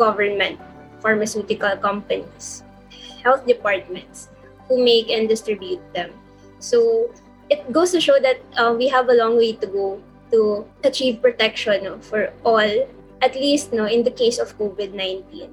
government, 0.00 0.56
pharmaceutical 1.04 1.76
companies, 1.76 2.64
health 3.20 3.44
departments 3.44 4.31
who 4.72 4.80
make 4.80 5.12
and 5.12 5.28
distribute 5.28 5.84
them. 5.92 6.08
So 6.64 7.12
it 7.52 7.68
goes 7.68 7.92
to 7.92 8.00
show 8.00 8.16
that 8.16 8.40
uh, 8.56 8.72
we 8.72 8.88
have 8.88 9.12
a 9.12 9.12
long 9.12 9.36
way 9.36 9.52
to 9.60 9.66
go 9.68 10.00
to 10.32 10.64
achieve 10.80 11.20
protection 11.20 11.84
no, 11.84 12.00
for 12.00 12.32
all, 12.40 12.88
at 13.20 13.36
least 13.36 13.76
no, 13.76 13.84
in 13.84 14.02
the 14.02 14.10
case 14.10 14.40
of 14.40 14.56
COVID-19. 14.56 15.52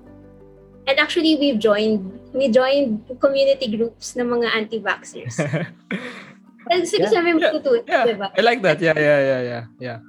And 0.87 0.95
actually, 0.97 1.35
we've 1.35 1.59
joined, 1.59 2.07
we 2.33 2.47
joined 2.47 3.03
community 3.19 3.75
groups 3.75 4.15
ng 4.15 4.25
mga 4.25 4.47
anti-vaxxers. 4.55 5.35
Kasi 6.69 7.01
yeah. 7.01 7.21
mo 7.25 7.41
yeah. 7.41 7.81
yeah. 7.83 8.05
diba? 8.07 8.27
I 8.31 8.41
like 8.41 8.61
that. 8.63 8.79
Yeah, 8.79 8.95
yeah, 8.95 9.19
yeah, 9.19 9.41
yeah. 9.41 9.63
yeah. 9.81 9.99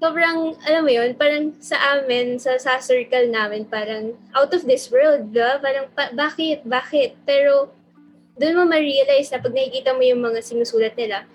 Sobrang, 0.00 0.56
alam 0.64 0.88
mo 0.88 0.92
yun, 0.92 1.12
parang 1.12 1.52
sa 1.60 1.76
amin, 1.96 2.40
sa, 2.40 2.56
sa 2.56 2.80
circle 2.80 3.28
namin, 3.28 3.68
parang 3.68 4.16
out 4.32 4.48
of 4.52 4.64
this 4.64 4.88
world, 4.88 5.28
diba? 5.28 5.60
Parang, 5.60 5.92
pa, 5.92 6.08
bakit? 6.16 6.64
Bakit? 6.64 7.20
Pero, 7.28 7.68
doon 8.40 8.56
mo 8.56 8.64
ma-realize 8.72 9.28
na 9.28 9.38
pag 9.44 9.52
nakikita 9.52 9.92
mo 9.92 10.00
yung 10.00 10.24
mga 10.24 10.40
sinusulat 10.40 10.96
nila, 10.96 11.28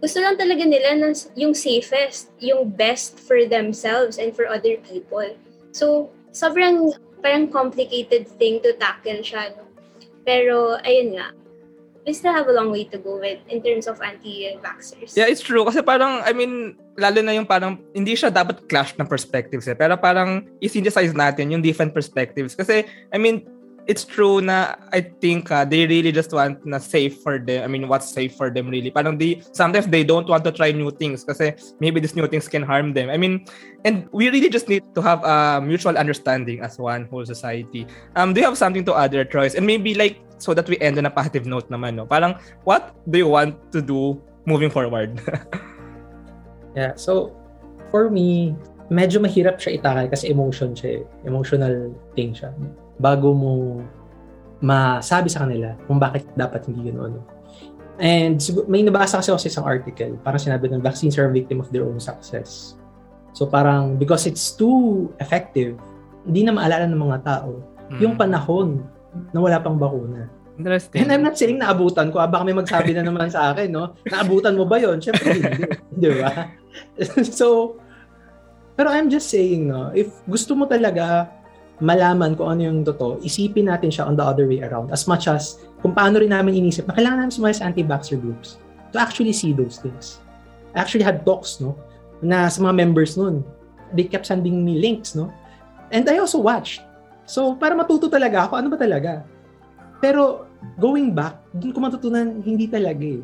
gusto 0.00 0.24
lang 0.24 0.40
talaga 0.40 0.64
nila 0.64 0.96
ng 0.96 1.12
yung 1.36 1.52
safest, 1.52 2.32
yung 2.40 2.72
best 2.72 3.20
for 3.20 3.44
themselves 3.44 4.16
and 4.16 4.32
for 4.32 4.48
other 4.48 4.80
people. 4.88 5.28
So, 5.76 6.08
sobrang 6.32 6.96
parang 7.20 7.52
complicated 7.52 8.24
thing 8.40 8.64
to 8.64 8.72
tackle 8.80 9.20
siya. 9.20 9.52
No? 9.52 9.68
Pero, 10.24 10.80
ayun 10.80 11.20
nga, 11.20 11.36
we 12.06 12.12
still 12.12 12.32
have 12.32 12.48
a 12.48 12.54
long 12.54 12.70
way 12.70 12.84
to 12.88 12.96
go 13.00 13.18
with 13.18 13.40
in 13.50 13.60
terms 13.60 13.84
of 13.90 14.00
anti-vaxxers. 14.00 15.16
Yeah, 15.16 15.28
it's 15.28 15.42
true. 15.42 15.64
Kasi 15.64 15.82
parang, 15.82 16.22
I 16.24 16.32
mean, 16.32 16.76
lalo 16.96 17.20
na 17.20 17.34
yung 17.34 17.48
parang, 17.48 17.82
hindi 17.92 18.14
siya 18.14 18.30
dapat 18.32 18.68
clash 18.70 18.94
ng 18.96 19.08
perspectives 19.08 19.66
eh. 19.66 19.74
Pero 19.74 19.96
parang, 19.98 20.44
i-synthesize 20.62 21.12
natin 21.12 21.50
yung 21.50 21.60
different 21.60 21.92
perspectives. 21.92 22.54
Kasi, 22.54 22.86
I 23.10 23.18
mean, 23.18 23.42
it's 23.86 24.04
true 24.04 24.42
na 24.42 24.74
I 24.90 25.00
think 25.00 25.50
uh, 25.50 25.64
they 25.64 25.86
really 25.86 26.10
just 26.10 26.34
want 26.34 26.66
na 26.66 26.78
safe 26.78 27.22
for 27.22 27.38
them. 27.38 27.62
I 27.62 27.68
mean, 27.70 27.86
what's 27.86 28.10
safe 28.10 28.34
for 28.34 28.50
them 28.50 28.68
really? 28.68 28.90
Parang 28.90 29.18
they, 29.18 29.42
sometimes 29.52 29.86
they 29.86 30.02
don't 30.02 30.28
want 30.28 30.44
to 30.44 30.52
try 30.52 30.72
new 30.72 30.90
things 30.90 31.22
kasi 31.24 31.54
maybe 31.78 32.00
these 32.00 32.14
new 32.14 32.26
things 32.26 32.48
can 32.48 32.62
harm 32.62 32.92
them. 32.92 33.08
I 33.08 33.16
mean, 33.16 33.46
and 33.86 34.10
we 34.10 34.28
really 34.28 34.50
just 34.50 34.68
need 34.68 34.82
to 34.94 35.00
have 35.02 35.22
a 35.24 35.62
mutual 35.62 35.96
understanding 35.96 36.60
as 36.60 36.78
one 36.78 37.06
whole 37.06 37.24
society. 37.24 37.86
Um, 38.14 38.34
do 38.34 38.40
you 38.40 38.46
have 38.46 38.58
something 38.58 38.84
to 38.84 38.94
add 38.94 39.12
there, 39.12 39.24
Troyes? 39.24 39.54
And 39.54 39.66
maybe 39.66 39.94
like, 39.94 40.18
so 40.38 40.52
that 40.52 40.68
we 40.68 40.78
end 40.78 40.98
on 40.98 41.06
a 41.06 41.10
positive 41.10 41.46
note 41.46 41.70
naman, 41.70 41.94
no? 41.94 42.06
Parang, 42.06 42.36
what 42.64 42.94
do 43.08 43.18
you 43.18 43.28
want 43.28 43.56
to 43.72 43.80
do 43.80 44.20
moving 44.44 44.68
forward? 44.68 45.22
yeah, 46.76 46.92
so, 46.94 47.32
for 47.90 48.10
me, 48.10 48.54
medyo 48.90 49.22
mahirap 49.22 49.62
siya 49.62 49.78
itakal 49.78 50.10
kasi 50.10 50.28
emotion 50.28 50.74
siya 50.74 51.00
eh. 51.00 51.02
Emotional 51.24 51.94
thing 52.14 52.34
siya 52.34 52.52
bago 52.96 53.32
mo 53.32 53.84
masabi 54.60 55.28
sa 55.28 55.44
kanila 55.44 55.76
kung 55.84 56.00
bakit 56.00 56.24
dapat 56.32 56.64
hindi 56.68 56.92
ano. 56.92 57.20
And 57.96 58.36
may 58.68 58.84
nabasa 58.84 59.20
kasi 59.20 59.32
ako 59.32 59.40
sa 59.40 59.48
isang 59.48 59.66
article, 59.68 60.20
parang 60.20 60.40
sinabi 60.40 60.68
ng 60.68 60.84
vaccines 60.84 61.16
are 61.16 61.28
a 61.28 61.32
victim 61.32 61.64
of 61.64 61.72
their 61.72 61.84
own 61.84 61.96
success. 61.96 62.76
So 63.32 63.48
parang 63.48 63.96
because 63.96 64.28
it's 64.28 64.52
too 64.52 65.08
effective, 65.20 65.76
hindi 66.24 66.44
na 66.44 66.56
maalala 66.56 66.88
ng 66.88 67.00
mga 67.00 67.18
tao 67.24 67.60
mm. 67.92 68.00
yung 68.00 68.16
panahon 68.16 68.84
na 69.32 69.38
wala 69.40 69.60
pang 69.60 69.80
bakuna. 69.80 70.28
Interesting. 70.56 71.04
And 71.04 71.12
I'm 71.12 71.24
not 71.24 71.36
saying 71.36 71.60
naabutan 71.60 72.08
ko. 72.08 72.20
Ah, 72.20 72.28
baka 72.28 72.48
may 72.48 72.56
magsabi 72.56 72.96
na 72.96 73.04
naman 73.04 73.28
sa 73.28 73.52
akin, 73.52 73.68
no? 73.68 73.92
Naabutan 74.08 74.56
mo 74.56 74.64
ba 74.64 74.80
yon? 74.80 75.04
Siyempre 75.04 75.36
hindi. 75.36 75.68
Di 76.00 76.08
ba? 76.16 76.48
so, 77.38 77.76
pero 78.72 78.88
I'm 78.88 79.12
just 79.12 79.28
saying, 79.28 79.68
no, 79.68 79.92
if 79.92 80.08
gusto 80.24 80.56
mo 80.56 80.64
talaga 80.64 81.28
malaman 81.80 82.32
kung 82.32 82.56
ano 82.56 82.60
yung 82.64 82.80
totoo, 82.84 83.20
isipin 83.20 83.68
natin 83.68 83.92
siya 83.92 84.08
on 84.08 84.16
the 84.16 84.24
other 84.24 84.48
way 84.48 84.64
around. 84.64 84.88
As 84.88 85.04
much 85.04 85.28
as 85.28 85.60
kung 85.84 85.92
paano 85.92 86.20
rin 86.20 86.32
namin 86.32 86.56
inisip 86.56 86.88
na 86.88 86.96
kailangan 86.96 87.28
namin 87.28 87.34
sumali 87.34 87.54
sa 87.56 87.68
anti-vaxxer 87.68 88.16
groups 88.16 88.56
to 88.92 88.96
actually 88.96 89.32
see 89.36 89.52
those 89.52 89.76
things. 89.76 90.24
I 90.72 90.80
actually 90.80 91.04
had 91.04 91.24
talks, 91.28 91.60
no, 91.60 91.76
na 92.24 92.48
sa 92.48 92.64
mga 92.64 92.74
members 92.76 93.16
nun. 93.16 93.44
They 93.92 94.08
kept 94.08 94.24
sending 94.28 94.64
me 94.64 94.80
links, 94.80 95.12
no? 95.12 95.32
And 95.92 96.08
I 96.08 96.18
also 96.18 96.40
watched. 96.40 96.82
So, 97.28 97.54
para 97.54 97.76
matuto 97.76 98.08
talaga 98.08 98.48
ako, 98.48 98.58
ano 98.58 98.68
ba 98.72 98.78
talaga? 98.80 99.22
Pero, 100.00 100.48
going 100.80 101.12
back, 101.12 101.38
dun 101.54 101.72
ko 101.74 101.78
matutunan, 101.84 102.42
hindi 102.42 102.66
talaga 102.66 103.04
eh. 103.04 103.22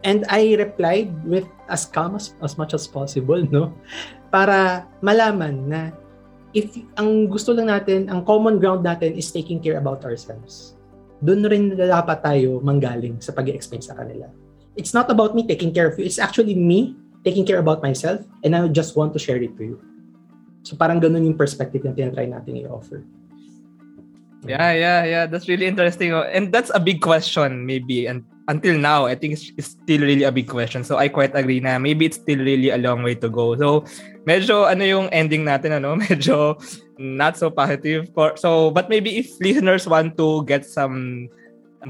And 0.00 0.24
I 0.32 0.56
replied 0.56 1.12
with 1.28 1.44
as 1.68 1.84
calm 1.84 2.16
as, 2.16 2.32
as 2.40 2.56
much 2.56 2.72
as 2.72 2.88
possible, 2.88 3.44
no? 3.44 3.76
Para 4.34 4.88
malaman 5.04 5.68
na 5.68 5.80
if 6.54 6.74
ang 6.98 7.30
gusto 7.30 7.54
lang 7.54 7.70
natin, 7.70 8.10
ang 8.10 8.26
common 8.26 8.58
ground 8.58 8.82
natin 8.82 9.14
is 9.14 9.30
taking 9.30 9.62
care 9.62 9.78
about 9.78 10.02
ourselves. 10.02 10.74
Doon 11.22 11.44
rin 11.46 11.64
dapat 11.76 12.24
tayo 12.24 12.58
manggaling 12.64 13.20
sa 13.20 13.30
pag 13.30 13.46
explain 13.52 13.84
sa 13.84 13.94
kanila. 13.94 14.26
It's 14.74 14.96
not 14.96 15.10
about 15.12 15.36
me 15.36 15.44
taking 15.44 15.70
care 15.74 15.92
of 15.92 15.98
you. 16.00 16.06
It's 16.08 16.18
actually 16.18 16.56
me 16.56 16.96
taking 17.22 17.44
care 17.44 17.60
about 17.60 17.84
myself 17.84 18.24
and 18.42 18.56
I 18.56 18.64
just 18.72 18.96
want 18.96 19.12
to 19.12 19.20
share 19.20 19.36
it 19.36 19.52
to 19.60 19.64
you. 19.74 19.76
So 20.64 20.76
parang 20.76 21.00
ganun 21.00 21.24
yung 21.28 21.36
perspective 21.36 21.84
na 21.84 21.92
tinatry 21.92 22.28
natin 22.28 22.56
i-offer. 22.64 23.04
Yeah, 24.48 24.72
yeah, 24.72 25.00
yeah. 25.04 25.24
That's 25.28 25.48
really 25.48 25.68
interesting. 25.68 26.16
oh. 26.16 26.24
And 26.24 26.48
that's 26.48 26.72
a 26.72 26.80
big 26.80 27.04
question, 27.04 27.68
maybe. 27.68 28.08
And 28.08 28.24
until 28.50 28.74
now, 28.74 29.06
I 29.06 29.14
think 29.14 29.38
it's, 29.38 29.78
still 29.78 30.02
really 30.02 30.26
a 30.26 30.34
big 30.34 30.50
question. 30.50 30.82
So 30.82 30.98
I 30.98 31.06
quite 31.06 31.30
agree 31.38 31.62
na 31.62 31.78
maybe 31.78 32.10
it's 32.10 32.18
still 32.18 32.42
really 32.42 32.74
a 32.74 32.78
long 32.78 33.06
way 33.06 33.14
to 33.14 33.30
go. 33.30 33.54
So 33.54 33.86
medyo 34.26 34.66
ano 34.66 34.82
yung 34.82 35.06
ending 35.14 35.46
natin 35.46 35.78
ano, 35.78 35.94
medyo 36.04 36.58
not 36.98 37.38
so 37.38 37.48
positive. 37.48 38.10
For, 38.10 38.34
so 38.34 38.74
but 38.74 38.90
maybe 38.90 39.22
if 39.22 39.38
listeners 39.38 39.86
want 39.86 40.18
to 40.18 40.42
get 40.50 40.66
some 40.66 41.30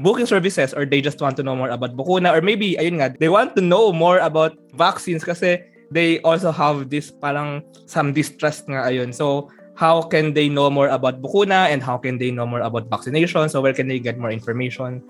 booking 0.05 0.29
services 0.29 0.73
or 0.77 0.85
they 0.85 1.01
just 1.01 1.19
want 1.19 1.35
to 1.41 1.43
know 1.43 1.57
more 1.57 1.73
about 1.73 1.97
Bukuna 1.97 2.29
or 2.29 2.45
maybe 2.45 2.77
ayun 2.77 3.01
nga, 3.01 3.17
they 3.17 3.27
want 3.27 3.57
to 3.57 3.61
know 3.65 3.91
more 3.91 4.21
about 4.21 4.53
vaccines 4.77 5.25
kasi 5.25 5.57
they 5.89 6.21
also 6.21 6.53
have 6.53 6.93
this 6.93 7.09
parang 7.09 7.65
some 7.89 8.13
distrust 8.13 8.69
nga 8.69 8.85
ayun. 8.85 9.09
So 9.09 9.49
how 9.73 10.05
can 10.05 10.37
they 10.37 10.45
know 10.45 10.69
more 10.69 10.93
about 10.93 11.25
Bukuna 11.25 11.73
and 11.73 11.81
how 11.81 11.97
can 11.97 12.21
they 12.21 12.29
know 12.29 12.45
more 12.45 12.61
about 12.61 12.85
vaccination? 12.93 13.49
So 13.49 13.65
where 13.65 13.73
can 13.73 13.89
they 13.89 13.97
get 13.97 14.21
more 14.21 14.31
information? 14.31 15.01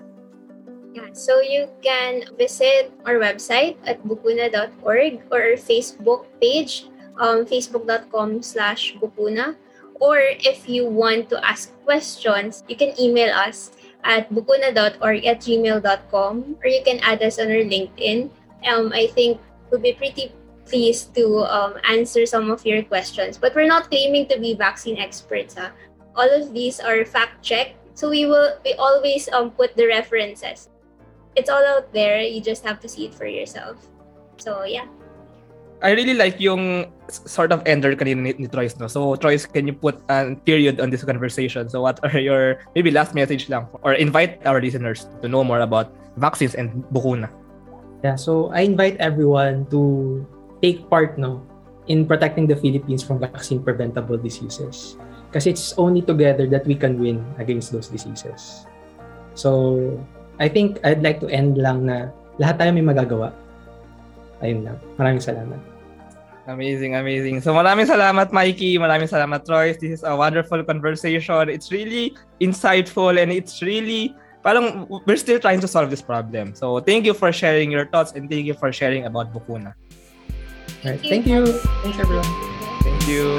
Yeah, 0.92 1.08
so 1.16 1.40
you 1.40 1.72
can 1.80 2.28
visit 2.36 2.92
our 3.08 3.16
website 3.16 3.80
at 3.88 4.04
bukuna.org 4.04 5.24
or 5.32 5.40
our 5.40 5.56
Facebook 5.56 6.28
page, 6.36 6.84
um, 7.16 7.48
facebook.com 7.48 8.44
slash 8.44 8.92
bukuna. 9.00 9.56
Or 10.04 10.20
if 10.20 10.68
you 10.68 10.84
want 10.84 11.30
to 11.30 11.40
ask 11.40 11.72
questions, 11.88 12.60
you 12.68 12.76
can 12.76 12.92
email 13.00 13.32
us 13.32 13.72
at 14.04 14.28
bukuna.org 14.28 15.24
at 15.24 15.40
gmail.com 15.40 16.56
or 16.60 16.66
you 16.68 16.82
can 16.84 17.00
add 17.00 17.22
us 17.22 17.40
on 17.40 17.48
our 17.48 17.64
LinkedIn. 17.64 18.28
Um, 18.68 18.92
I 18.92 19.06
think 19.08 19.40
we'll 19.70 19.80
be 19.80 19.96
pretty 19.96 20.34
pleased 20.66 21.14
to 21.14 21.48
um, 21.48 21.80
answer 21.88 22.26
some 22.26 22.50
of 22.50 22.66
your 22.66 22.82
questions. 22.82 23.38
But 23.38 23.54
we're 23.54 23.70
not 23.70 23.88
claiming 23.88 24.28
to 24.28 24.38
be 24.38 24.52
vaccine 24.52 24.98
experts. 24.98 25.54
Ha? 25.56 25.72
All 26.16 26.28
of 26.28 26.52
these 26.52 26.80
are 26.80 27.04
fact 27.04 27.40
checked. 27.40 27.80
So 27.94 28.10
we 28.10 28.26
will 28.26 28.60
we 28.64 28.74
always 28.74 29.28
um, 29.32 29.52
put 29.52 29.76
the 29.76 29.86
references. 29.86 30.71
It's 31.36 31.48
all 31.48 31.64
out 31.64 31.92
there. 31.92 32.20
You 32.20 32.40
just 32.40 32.64
have 32.64 32.80
to 32.80 32.88
see 32.88 33.06
it 33.06 33.14
for 33.14 33.26
yourself. 33.26 33.76
So 34.36 34.64
yeah. 34.64 34.86
I 35.82 35.98
really 35.98 36.14
like 36.14 36.38
yung 36.38 36.86
sort 37.10 37.50
of 37.50 37.58
ender 37.66 37.98
kanina 37.98 38.22
ni, 38.22 38.32
ni 38.38 38.46
Troyce, 38.46 38.78
no? 38.78 38.86
So, 38.86 39.18
Troyce, 39.18 39.50
can 39.50 39.66
you 39.66 39.74
put 39.74 39.98
a 40.08 40.38
period 40.46 40.78
on 40.78 40.94
this 40.94 41.02
conversation? 41.02 41.68
So, 41.68 41.82
what 41.82 41.98
are 42.06 42.14
your 42.22 42.62
maybe 42.78 42.94
last 42.94 43.18
message 43.18 43.50
lang 43.50 43.66
or 43.82 43.98
invite 43.98 44.38
our 44.46 44.62
listeners 44.62 45.10
to 45.20 45.26
know 45.26 45.42
more 45.42 45.58
about 45.58 45.90
vaccines 46.16 46.54
and 46.54 46.86
Bukuna? 46.94 47.26
Yeah, 48.06 48.14
so 48.14 48.54
I 48.54 48.62
invite 48.62 48.96
everyone 49.02 49.66
to 49.74 50.22
take 50.62 50.86
part 50.86 51.18
no 51.18 51.42
in 51.90 52.06
protecting 52.06 52.46
the 52.46 52.54
Philippines 52.54 53.02
from 53.02 53.18
vaccine 53.18 53.58
preventable 53.58 54.16
diseases. 54.16 54.94
Because 55.30 55.50
it's 55.50 55.74
only 55.74 56.02
together 56.02 56.46
that 56.46 56.62
we 56.62 56.78
can 56.78 57.02
win 57.02 57.26
against 57.42 57.74
those 57.74 57.88
diseases. 57.88 58.66
So, 59.34 59.98
I 60.42 60.50
think 60.50 60.82
I'd 60.82 61.06
like 61.06 61.22
to 61.22 61.30
end 61.30 61.54
lang 61.54 61.86
na 61.86 62.10
lahat 62.42 62.58
tayo 62.58 62.74
may 62.74 62.82
magagawa. 62.82 63.30
Ayun 64.42 64.66
lang. 64.66 64.76
Maraming 64.98 65.22
salamat. 65.22 65.62
Amazing, 66.50 66.98
amazing. 66.98 67.38
So 67.38 67.54
maraming 67.54 67.86
salamat 67.86 68.34
Mikey, 68.34 68.74
maraming 68.74 69.06
salamat 69.06 69.46
Troy. 69.46 69.78
This 69.78 70.02
is 70.02 70.02
a 70.02 70.10
wonderful 70.10 70.58
conversation. 70.66 71.46
It's 71.46 71.70
really 71.70 72.18
insightful 72.42 73.14
and 73.14 73.30
it's 73.30 73.62
really 73.62 74.18
parang 74.42 74.90
we're 75.06 75.22
still 75.22 75.38
trying 75.38 75.62
to 75.62 75.70
solve 75.70 75.94
this 75.94 76.02
problem. 76.02 76.58
So 76.58 76.82
thank 76.82 77.06
you 77.06 77.14
for 77.14 77.30
sharing 77.30 77.70
your 77.70 77.86
thoughts 77.86 78.18
and 78.18 78.26
thank 78.26 78.50
you 78.50 78.58
for 78.58 78.74
sharing 78.74 79.06
about 79.06 79.30
Bukuna. 79.30 79.78
Alright, 80.82 80.98
thank 81.06 81.30
you. 81.30 81.46
Thanks 81.86 82.02
everyone. 82.02 82.26
Thank 82.82 83.06
you. 83.06 83.38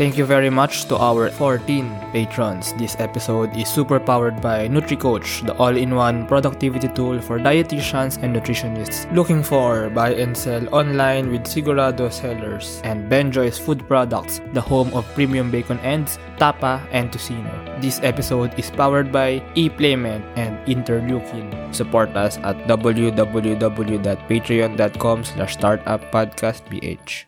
Thank 0.00 0.16
you 0.16 0.24
very 0.24 0.48
much 0.48 0.86
to 0.88 0.96
our 0.96 1.28
14 1.30 1.84
patrons. 2.12 2.72
This 2.74 2.96
episode 2.98 3.54
is 3.54 3.68
super 3.68 4.00
powered 4.00 4.40
by 4.40 4.66
NutriCoach, 4.66 5.44
the 5.46 5.52
all-in-one 5.60 6.26
productivity 6.26 6.88
tool 6.88 7.20
for 7.20 7.38
dietitians 7.38 8.16
and 8.22 8.34
nutritionists 8.34 9.04
looking 9.14 9.42
for 9.42 9.90
buy 9.90 10.14
and 10.14 10.34
sell 10.36 10.66
online 10.74 11.30
with 11.30 11.44
Sigurado 11.44 12.10
sellers 12.10 12.80
and 12.84 13.08
Benjoy's 13.08 13.58
Food 13.58 13.86
Products, 13.86 14.40
the 14.54 14.60
home 14.60 14.92
of 14.94 15.04
premium 15.14 15.50
bacon 15.50 15.78
ends, 15.80 16.18
tapa, 16.38 16.80
and 16.90 17.12
tocino. 17.12 17.52
This 17.80 18.00
episode 18.02 18.58
is 18.58 18.70
powered 18.70 19.12
by 19.12 19.40
ePlayment 19.54 20.24
and 20.36 20.58
Interleukin. 20.66 21.74
Support 21.74 22.16
us 22.16 22.38
at 22.38 22.56
www.patreon.com 22.66 25.24
slash 25.24 25.56
startuppodcastph. 25.56 27.24